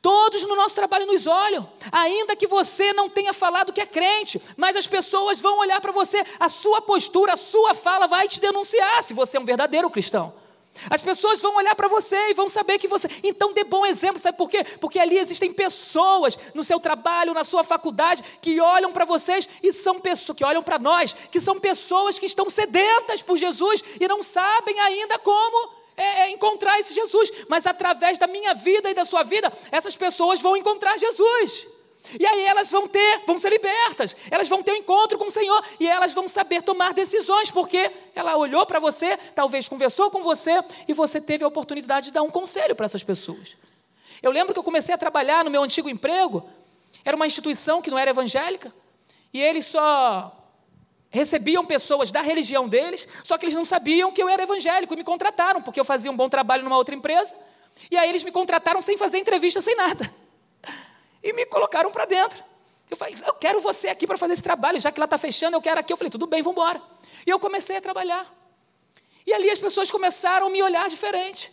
[0.02, 4.42] Todos no nosso trabalho nos olham, ainda que você não tenha falado que é crente,
[4.56, 8.40] mas as pessoas vão olhar para você, a sua postura, a sua fala vai te
[8.40, 10.34] denunciar se você é um verdadeiro cristão.
[10.90, 13.10] As pessoas vão olhar para você e vão saber que você.
[13.24, 14.64] Então dê bom exemplo, sabe por quê?
[14.80, 19.74] Porque ali existem pessoas no seu trabalho, na sua faculdade, que olham para vocês e
[19.74, 24.08] são pessoas, que olham para nós, que são pessoas que estão sedentas por Jesus e
[24.08, 28.94] não sabem ainda como é, é encontrar esse Jesus, mas através da minha vida e
[28.94, 31.68] da sua vida, essas pessoas vão encontrar Jesus.
[32.18, 35.32] E aí elas vão ter, vão ser libertas, elas vão ter um encontro com o
[35.32, 35.64] Senhor.
[35.80, 40.64] E elas vão saber tomar decisões, porque ela olhou para você, talvez conversou com você
[40.88, 43.58] e você teve a oportunidade de dar um conselho para essas pessoas.
[44.24, 46.50] Eu lembro que eu comecei a trabalhar no meu antigo emprego,
[47.06, 48.74] era uma instituição que não era evangélica,
[49.34, 50.39] e eles só
[51.10, 54.98] recebiam pessoas da religião deles, só que eles não sabiam que eu era evangélico e
[54.98, 57.36] me contrataram, porque eu fazia um bom trabalho numa outra empresa.
[57.90, 60.14] E aí eles me contrataram sem fazer entrevista, sem nada.
[61.22, 62.42] E me colocaram para dentro.
[62.90, 65.58] Eu falei, eu quero você aqui para fazer esse trabalho, já que lá está fechando,
[65.58, 65.92] eu quero aqui.
[65.92, 66.82] Eu falei, tudo bem, vamos embora.
[67.28, 68.26] E eu comecei a trabalhar.
[69.28, 71.52] E ali as pessoas começaram a me olhar diferente.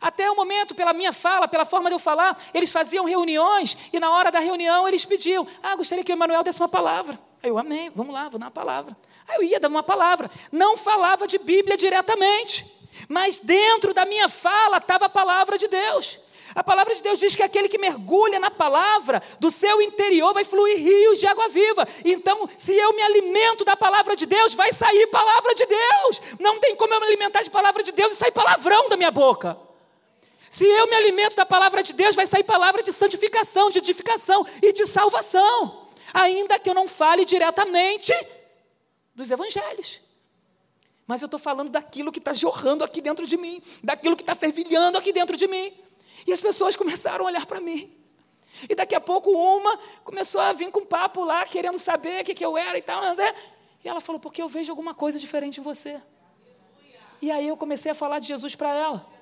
[0.00, 3.98] Até o momento, pela minha fala, pela forma de eu falar, eles faziam reuniões e
[3.98, 7.18] na hora da reunião eles pediam: Ah, gostaria que o Emanuel desse uma palavra.
[7.44, 8.96] Aí eu, amei, vamos lá, vou dar uma palavra.
[9.28, 10.30] Aí eu ia dar uma palavra.
[10.50, 12.64] Não falava de Bíblia diretamente,
[13.06, 16.18] mas dentro da minha fala estava a palavra de Deus.
[16.54, 20.42] A palavra de Deus diz que aquele que mergulha na palavra, do seu interior vai
[20.42, 21.86] fluir rios de água viva.
[22.02, 26.22] Então, se eu me alimento da palavra de Deus, vai sair palavra de Deus.
[26.40, 29.10] Não tem como eu me alimentar de palavra de Deus e sair palavrão da minha
[29.10, 29.54] boca.
[30.48, 34.46] Se eu me alimento da palavra de Deus, vai sair palavra de santificação, de edificação
[34.62, 35.83] e de salvação
[36.14, 38.12] ainda que eu não fale diretamente
[39.14, 40.00] dos evangelhos.
[41.06, 44.34] Mas eu estou falando daquilo que está jorrando aqui dentro de mim, daquilo que está
[44.34, 45.72] fervilhando aqui dentro de mim.
[46.26, 47.92] E as pessoas começaram a olhar para mim.
[48.68, 52.34] E daqui a pouco uma começou a vir com papo lá, querendo saber o que,
[52.34, 53.02] que eu era e tal.
[53.14, 53.34] Né?
[53.84, 56.00] E ela falou, porque eu vejo alguma coisa diferente em você.
[57.20, 59.13] E aí eu comecei a falar de Jesus para ela.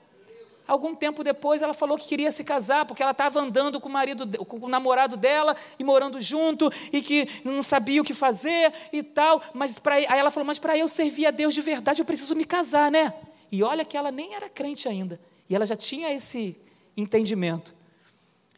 [0.72, 3.92] Algum tempo depois ela falou que queria se casar, porque ela estava andando com o
[3.92, 8.72] marido, com o namorado dela e morando junto, e que não sabia o que fazer
[8.90, 9.42] e tal.
[9.52, 12.34] Mas pra, aí ela falou: Mas para eu servir a Deus de verdade, eu preciso
[12.34, 13.12] me casar, né?
[13.50, 15.20] E olha que ela nem era crente ainda.
[15.46, 16.56] E ela já tinha esse
[16.96, 17.74] entendimento.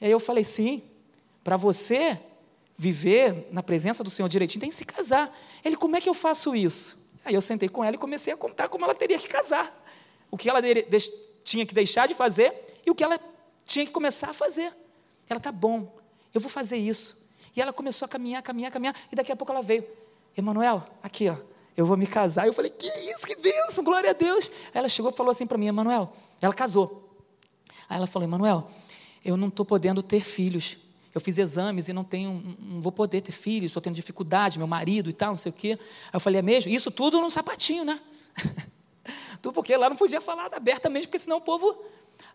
[0.01, 0.85] E aí eu falei: Sim,
[1.43, 2.17] para você
[2.79, 5.37] viver na presença do Senhor direitinho, tem que se casar.
[5.65, 6.97] Ele, como é que eu faço isso?
[7.25, 9.83] Aí eu sentei com ela e comecei a contar como ela teria que casar.
[10.31, 10.63] O que ela
[11.45, 12.53] tinha que deixar de fazer
[12.85, 13.21] e o que ela
[13.65, 14.73] tinha que começar a fazer.
[15.29, 15.95] Ela tá bom,
[16.33, 17.23] eu vou fazer isso.
[17.55, 19.87] E ela começou a caminhar, caminhar, caminhar, e daqui a pouco ela veio.
[20.37, 21.37] Emanuel, aqui, ó,
[21.77, 22.47] eu vou me casar.
[22.47, 24.51] Eu falei, que isso, que bênção, glória a Deus.
[24.67, 27.17] Aí ela chegou e falou assim para mim, Emanuel, ela casou.
[27.89, 28.69] Aí ela falou, Emanuel,
[29.25, 30.77] eu não estou podendo ter filhos.
[31.15, 34.67] Eu fiz exames e não tenho, não vou poder ter filhos, estou tendo dificuldade, meu
[34.67, 35.79] marido e tal, não sei o quê.
[36.07, 36.73] Aí eu falei, é mesmo?
[36.73, 38.01] Isso tudo num sapatinho, né?
[39.45, 41.77] tudo porque lá não podia falar abertamente, porque senão o povo.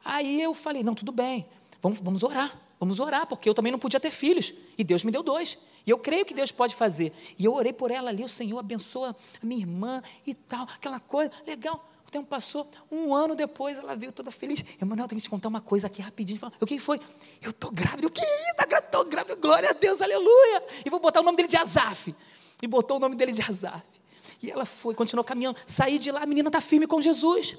[0.06, 1.44] Aí eu falei, não, tudo bem,
[1.82, 5.12] vamos, vamos orar, vamos orar, porque eu também não podia ter filhos, e Deus me
[5.12, 5.58] deu dois.
[5.88, 7.12] E eu creio que Deus pode fazer.
[7.38, 11.00] E eu orei por ela ali, o Senhor abençoa a minha irmã e tal, aquela
[11.00, 11.84] coisa, legal.
[12.08, 14.64] O tempo passou, um ano depois ela veio toda feliz.
[14.80, 16.40] Emanuel, tenho que te contar uma coisa aqui rapidinho.
[16.60, 17.00] O que foi?
[17.42, 18.08] Eu estou grávida.
[18.08, 18.22] O que?
[18.22, 20.64] Estou grávida, glória a Deus, aleluia.
[20.84, 22.16] E vou botar o nome dele de Azaf.
[22.62, 23.99] E botou o nome dele de Azaf.
[24.42, 25.58] E ela foi, continuou caminhando.
[25.66, 27.58] Saí de lá, a menina está firme com Jesus.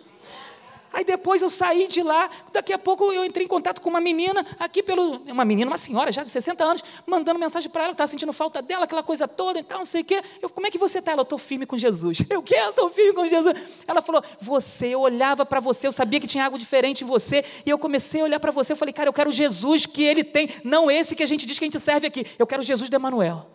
[0.93, 4.01] Aí depois eu saí de lá, daqui a pouco eu entrei em contato com uma
[4.01, 5.23] menina, aqui pelo.
[5.31, 8.33] Uma menina, uma senhora já de 60 anos, mandando mensagem para ela, que estava sentindo
[8.33, 10.21] falta dela, aquela coisa toda e tal, não sei o quê.
[10.43, 11.13] Eu, como é que você está?
[11.13, 12.23] Ela, eu estou firme com Jesus.
[12.31, 13.55] Eu quero, eu estou firme com Jesus.
[13.87, 17.45] Ela falou, você, eu olhava para você, eu sabia que tinha algo diferente em você,
[17.67, 20.25] e eu comecei a olhar para você, eu falei, cara, eu quero Jesus que ele
[20.25, 22.25] tem, não esse que a gente diz que a gente serve aqui.
[22.39, 23.47] Eu quero Jesus de Emanuel.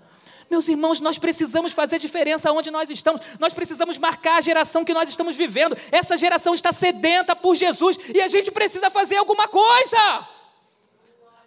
[0.50, 4.94] Meus irmãos, nós precisamos fazer diferença onde nós estamos, nós precisamos marcar a geração que
[4.94, 5.76] nós estamos vivendo.
[5.92, 10.35] Essa geração está sedenta por Jesus e a gente precisa fazer alguma coisa.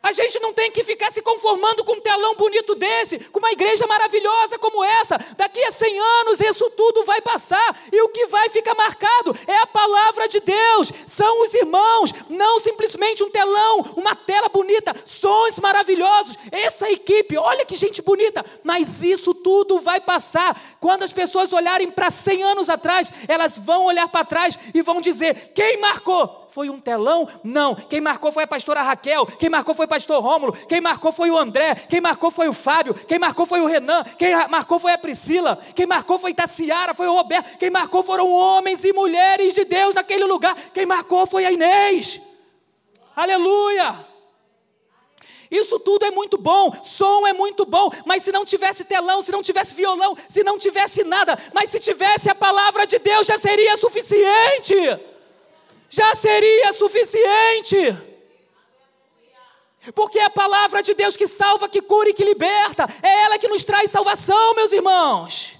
[0.03, 3.53] A gente não tem que ficar se conformando com um telão bonito desse, com uma
[3.53, 5.19] igreja maravilhosa como essa.
[5.37, 9.57] Daqui a 100 anos isso tudo vai passar e o que vai ficar marcado é
[9.57, 10.93] a palavra de Deus.
[11.07, 16.37] São os irmãos, não simplesmente um telão, uma tela bonita, sons maravilhosos.
[16.53, 20.59] Essa equipe, olha que gente bonita, mas isso tudo vai passar.
[20.81, 25.01] Quando as pessoas olharem para 100 anos atrás, elas vão olhar para trás e vão
[25.01, 26.48] dizer: quem marcou?
[26.51, 27.29] Foi um telão?
[27.45, 27.75] Não.
[27.75, 29.27] Quem marcou foi a pastora Raquel.
[29.27, 30.53] Quem marcou foi o pastor Rômulo.
[30.67, 31.75] Quem marcou foi o André.
[31.75, 32.95] Quem marcou foi o Fábio.
[32.95, 34.03] Quem marcou foi o Renan.
[34.19, 35.59] Quem marcou foi a Priscila.
[35.75, 37.59] Quem marcou foi Itaciara, foi o Roberto.
[37.59, 40.57] Quem marcou foram homens e mulheres de Deus naquele lugar.
[40.73, 42.21] Quem marcou foi a Inês.
[43.15, 44.07] Aleluia!
[45.51, 49.33] Isso tudo é muito bom, som é muito bom, mas se não tivesse telão, se
[49.33, 53.39] não tivesse violão, se não tivesse nada, mas se tivesse a palavra de Deus já
[53.39, 54.75] seria suficiente
[55.89, 57.97] já seria suficiente.
[59.95, 62.87] Porque é a palavra de Deus que salva, que cura e que liberta.
[63.03, 65.57] É ela que nos traz salvação, meus irmãos.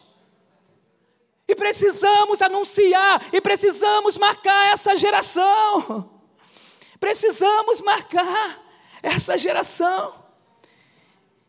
[1.47, 6.11] E precisamos anunciar, e precisamos marcar essa geração.
[7.01, 8.63] Precisamos marcar
[9.03, 10.15] essa geração.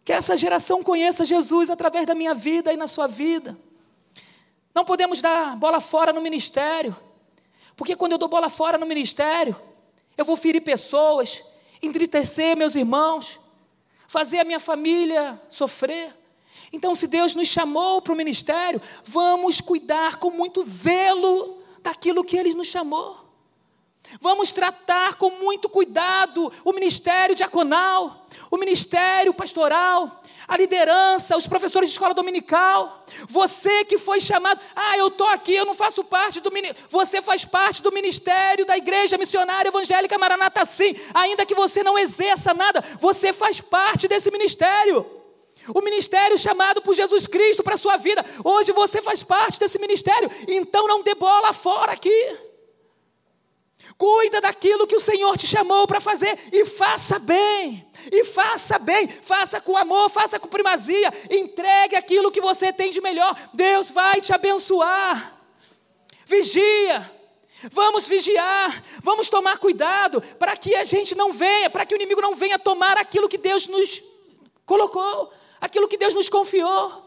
[0.06, 3.58] Que essa geração conheça Jesus através da minha vida e na sua vida.
[4.74, 6.96] Não podemos dar bola fora no ministério.
[7.80, 9.56] Porque quando eu dou bola fora no ministério,
[10.18, 11.42] eu vou ferir pessoas,
[11.82, 13.40] entristecer meus irmãos,
[14.06, 16.14] fazer a minha família sofrer.
[16.74, 22.36] Então, se Deus nos chamou para o ministério, vamos cuidar com muito zelo daquilo que
[22.36, 23.18] Ele nos chamou.
[24.20, 31.90] Vamos tratar com muito cuidado o ministério diaconal, o ministério pastoral, a liderança, os professores
[31.90, 33.06] de escola dominical.
[33.28, 36.88] Você que foi chamado, ah, eu estou aqui, eu não faço parte do ministério.
[36.90, 40.96] Você faz parte do ministério da Igreja Missionária Evangélica Maranata, sim.
[41.14, 45.06] Ainda que você não exerça nada, você faz parte desse ministério.
[45.68, 48.26] O ministério chamado por Jesus Cristo para a sua vida.
[48.44, 50.32] Hoje você faz parte desse ministério.
[50.48, 52.49] Então não dê bola fora aqui.
[54.00, 57.86] Cuida daquilo que o Senhor te chamou para fazer e faça bem.
[58.10, 61.12] E faça bem, faça com amor, faça com primazia.
[61.30, 63.36] Entregue aquilo que você tem de melhor.
[63.54, 65.38] Deus vai te abençoar.
[66.26, 67.12] Vigia.
[67.74, 72.22] Vamos vigiar, vamos tomar cuidado para que a gente não venha, para que o inimigo
[72.22, 74.02] não venha tomar aquilo que Deus nos
[74.66, 75.30] colocou,
[75.60, 77.04] aquilo que Deus nos confiou.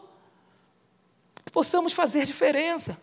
[1.51, 3.01] possamos fazer diferença.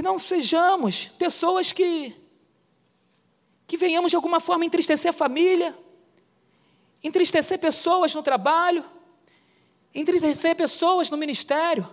[0.00, 2.16] Que não sejamos pessoas que
[3.66, 5.76] que venhamos de alguma forma entristecer a família,
[7.04, 8.82] entristecer pessoas no trabalho,
[9.94, 11.86] entristecer pessoas no ministério,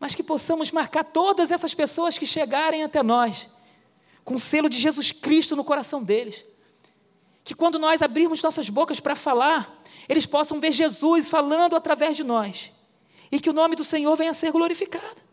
[0.00, 3.48] mas que possamos marcar todas essas pessoas que chegarem até nós
[4.24, 6.44] com o selo de Jesus Cristo no coração deles.
[7.44, 12.24] Que quando nós abrirmos nossas bocas para falar, eles possam ver Jesus falando através de
[12.24, 12.72] nós
[13.30, 15.30] e que o nome do Senhor venha a ser glorificado.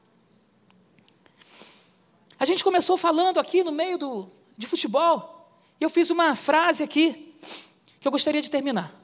[2.39, 6.81] A gente começou falando aqui no meio do, de futebol, e eu fiz uma frase
[6.81, 7.35] aqui
[7.99, 8.95] que eu gostaria de terminar.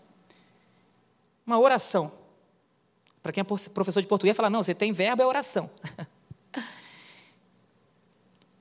[1.45, 2.11] Uma oração.
[3.21, 5.69] Para quem é professor de português, fala: não, você tem verbo, é oração.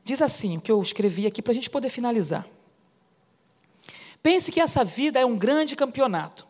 [0.04, 2.46] Diz assim, o que eu escrevi aqui para a gente poder finalizar.
[4.22, 6.46] Pense que essa vida é um grande campeonato.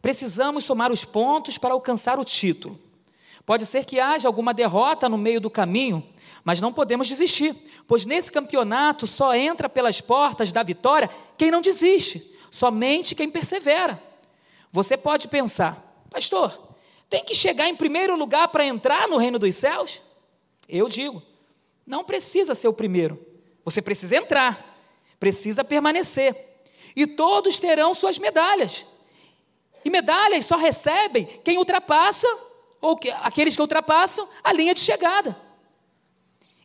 [0.00, 2.78] Precisamos somar os pontos para alcançar o título.
[3.46, 6.06] Pode ser que haja alguma derrota no meio do caminho,
[6.44, 7.56] mas não podemos desistir,
[7.88, 14.00] pois nesse campeonato só entra pelas portas da vitória quem não desiste, somente quem persevera.
[14.70, 16.76] Você pode pensar, pastor,
[17.08, 20.02] tem que chegar em primeiro lugar para entrar no reino dos céus?
[20.68, 21.22] Eu digo,
[21.86, 23.18] não precisa ser o primeiro,
[23.64, 24.78] você precisa entrar,
[25.18, 26.36] precisa permanecer,
[26.94, 28.84] e todos terão suas medalhas.
[29.84, 32.28] E medalhas só recebem quem ultrapassa,
[32.80, 35.43] ou que, aqueles que ultrapassam, a linha de chegada.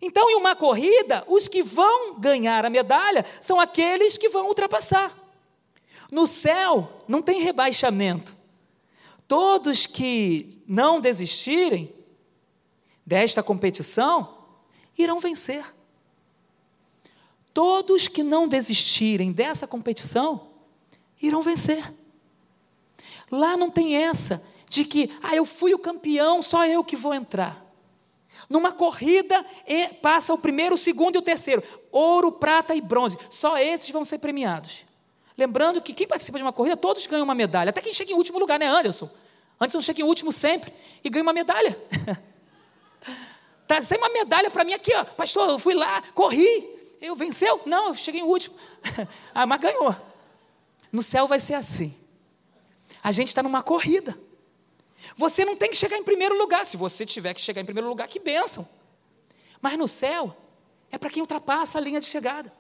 [0.02, 5.18] Então, em uma corrida, os que vão ganhar a medalha são aqueles que vão ultrapassar.
[6.10, 8.36] No céu, não tem rebaixamento.
[9.28, 11.94] Todos que não desistirem
[13.06, 14.38] desta competição
[14.98, 15.66] irão vencer.
[17.54, 20.48] Todos que não desistirem dessa competição
[21.22, 21.94] irão vencer.
[23.30, 27.14] Lá não tem essa de que, ah, eu fui o campeão, só eu que vou
[27.14, 27.69] entrar.
[28.48, 29.46] Numa corrida,
[30.02, 31.64] passa o primeiro, o segundo e o terceiro.
[31.92, 33.18] Ouro, prata e bronze.
[33.30, 34.86] Só esses vão ser premiados.
[35.38, 37.70] Lembrando que quem participa de uma corrida, todos ganham uma medalha.
[37.70, 39.10] Até quem chega em último lugar, né, Anderson?
[39.60, 40.74] Anderson chega em último sempre
[41.04, 41.78] e ganha uma medalha.
[43.68, 45.04] tá sem uma medalha para mim aqui, ó.
[45.04, 46.78] Pastor, eu fui lá, corri.
[47.02, 47.62] Eu venceu?
[47.66, 48.56] Não, eu cheguei em último.
[49.34, 49.96] ah, mas ganhou.
[50.92, 51.96] No céu vai ser assim.
[53.02, 54.18] A gente está numa corrida.
[55.16, 56.66] Você não tem que chegar em primeiro lugar.
[56.66, 58.68] Se você tiver que chegar em primeiro lugar, que bênção.
[59.62, 60.36] Mas no céu,
[60.92, 62.54] é para quem ultrapassa a linha de chegada.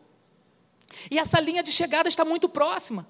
[1.09, 3.07] E essa linha de chegada está muito próxima.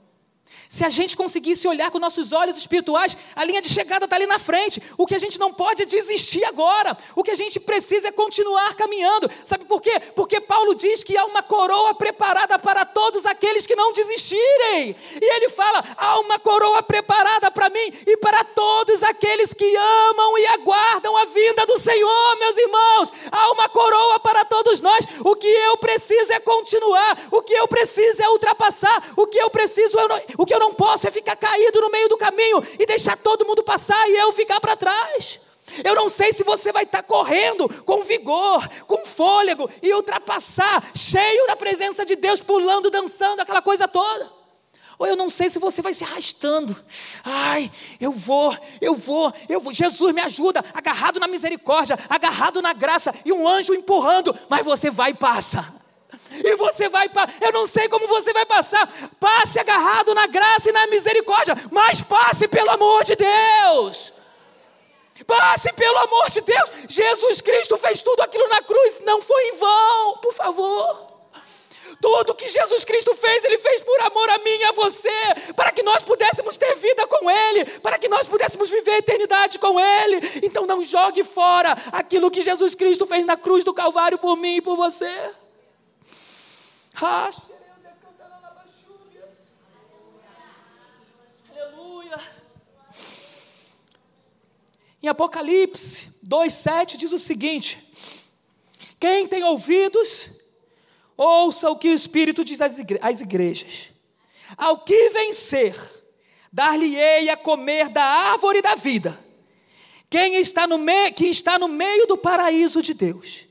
[0.71, 4.27] Se a gente conseguisse olhar com nossos olhos espirituais, a linha de chegada está ali
[4.27, 4.79] na frente.
[4.99, 6.95] O que a gente não pode é desistir agora.
[7.15, 9.29] O que a gente precisa é continuar caminhando.
[9.43, 9.99] Sabe por quê?
[10.15, 14.95] Porque Paulo diz que há uma coroa preparada para todos aqueles que não desistirem.
[15.19, 20.37] E ele fala: há uma coroa preparada para mim e para todos aqueles que amam
[20.37, 23.11] e aguardam a vinda do Senhor, meus irmãos.
[23.31, 25.03] Há uma coroa para todos nós.
[25.25, 27.17] O que eu preciso é continuar.
[27.31, 29.13] O que eu preciso é ultrapassar.
[29.17, 30.35] O que eu preciso é.
[30.39, 33.45] O que eu não posso é ficar caído no meio do caminho e deixar todo
[33.45, 35.37] mundo passar e eu ficar para trás.
[35.83, 41.45] Eu não sei se você vai estar correndo com vigor, com fôlego e ultrapassar, cheio
[41.45, 44.31] da presença de Deus, pulando, dançando, aquela coisa toda.
[44.97, 46.73] Ou eu não sei se você vai se arrastando.
[47.25, 47.69] Ai,
[47.99, 49.73] eu vou, eu vou, eu vou.
[49.73, 54.89] Jesus me ajuda, agarrado na misericórdia, agarrado na graça e um anjo empurrando, mas você
[54.89, 55.78] vai e passa.
[56.31, 57.09] E você vai,
[57.41, 58.87] eu não sei como você vai passar.
[59.19, 64.13] Passe agarrado na graça e na misericórdia, mas passe pelo amor de Deus.
[65.25, 66.69] Passe pelo amor de Deus.
[66.87, 71.09] Jesus Cristo fez tudo aquilo na cruz, não foi em vão, por favor.
[72.01, 75.09] Tudo que Jesus Cristo fez, Ele fez por amor a mim e a você,
[75.55, 79.59] para que nós pudéssemos ter vida com Ele, para que nós pudéssemos viver a eternidade
[79.59, 80.19] com Ele.
[80.43, 84.57] Então não jogue fora aquilo que Jesus Cristo fez na cruz do Calvário por mim
[84.57, 85.11] e por você.
[91.49, 92.19] Aleluia.
[95.01, 97.79] Em Apocalipse 2,7 diz o seguinte:
[98.99, 100.29] Quem tem ouvidos,
[101.15, 103.91] ouça o que o Espírito diz às igrejas.
[104.57, 105.75] Ao que vencer,
[106.51, 109.17] dar-lhe-ei a comer da árvore da vida.
[110.09, 110.77] Quem está no
[111.15, 113.47] que está no meio do paraíso de Deus.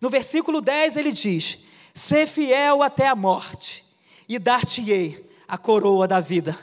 [0.00, 1.63] No versículo 10 ele diz:
[1.94, 3.84] Ser fiel até a morte,
[4.28, 6.58] e dar-te-ei a coroa da vida.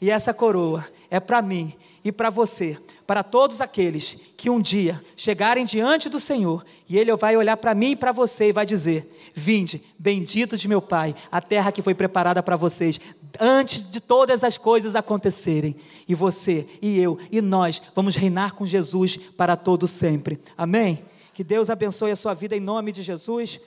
[0.00, 1.74] E essa coroa é para mim
[2.04, 7.14] e para você, para todos aqueles que um dia chegarem diante do Senhor e Ele
[7.16, 11.14] vai olhar para mim e para você e vai dizer: Vinde, bendito de meu Pai,
[11.30, 13.00] a terra que foi preparada para vocês,
[13.40, 15.74] antes de todas as coisas acontecerem.
[16.06, 20.38] E você, e eu, e nós vamos reinar com Jesus para todo sempre.
[20.56, 21.04] Amém?
[21.34, 23.60] Que Deus abençoe a sua vida em nome de Jesus.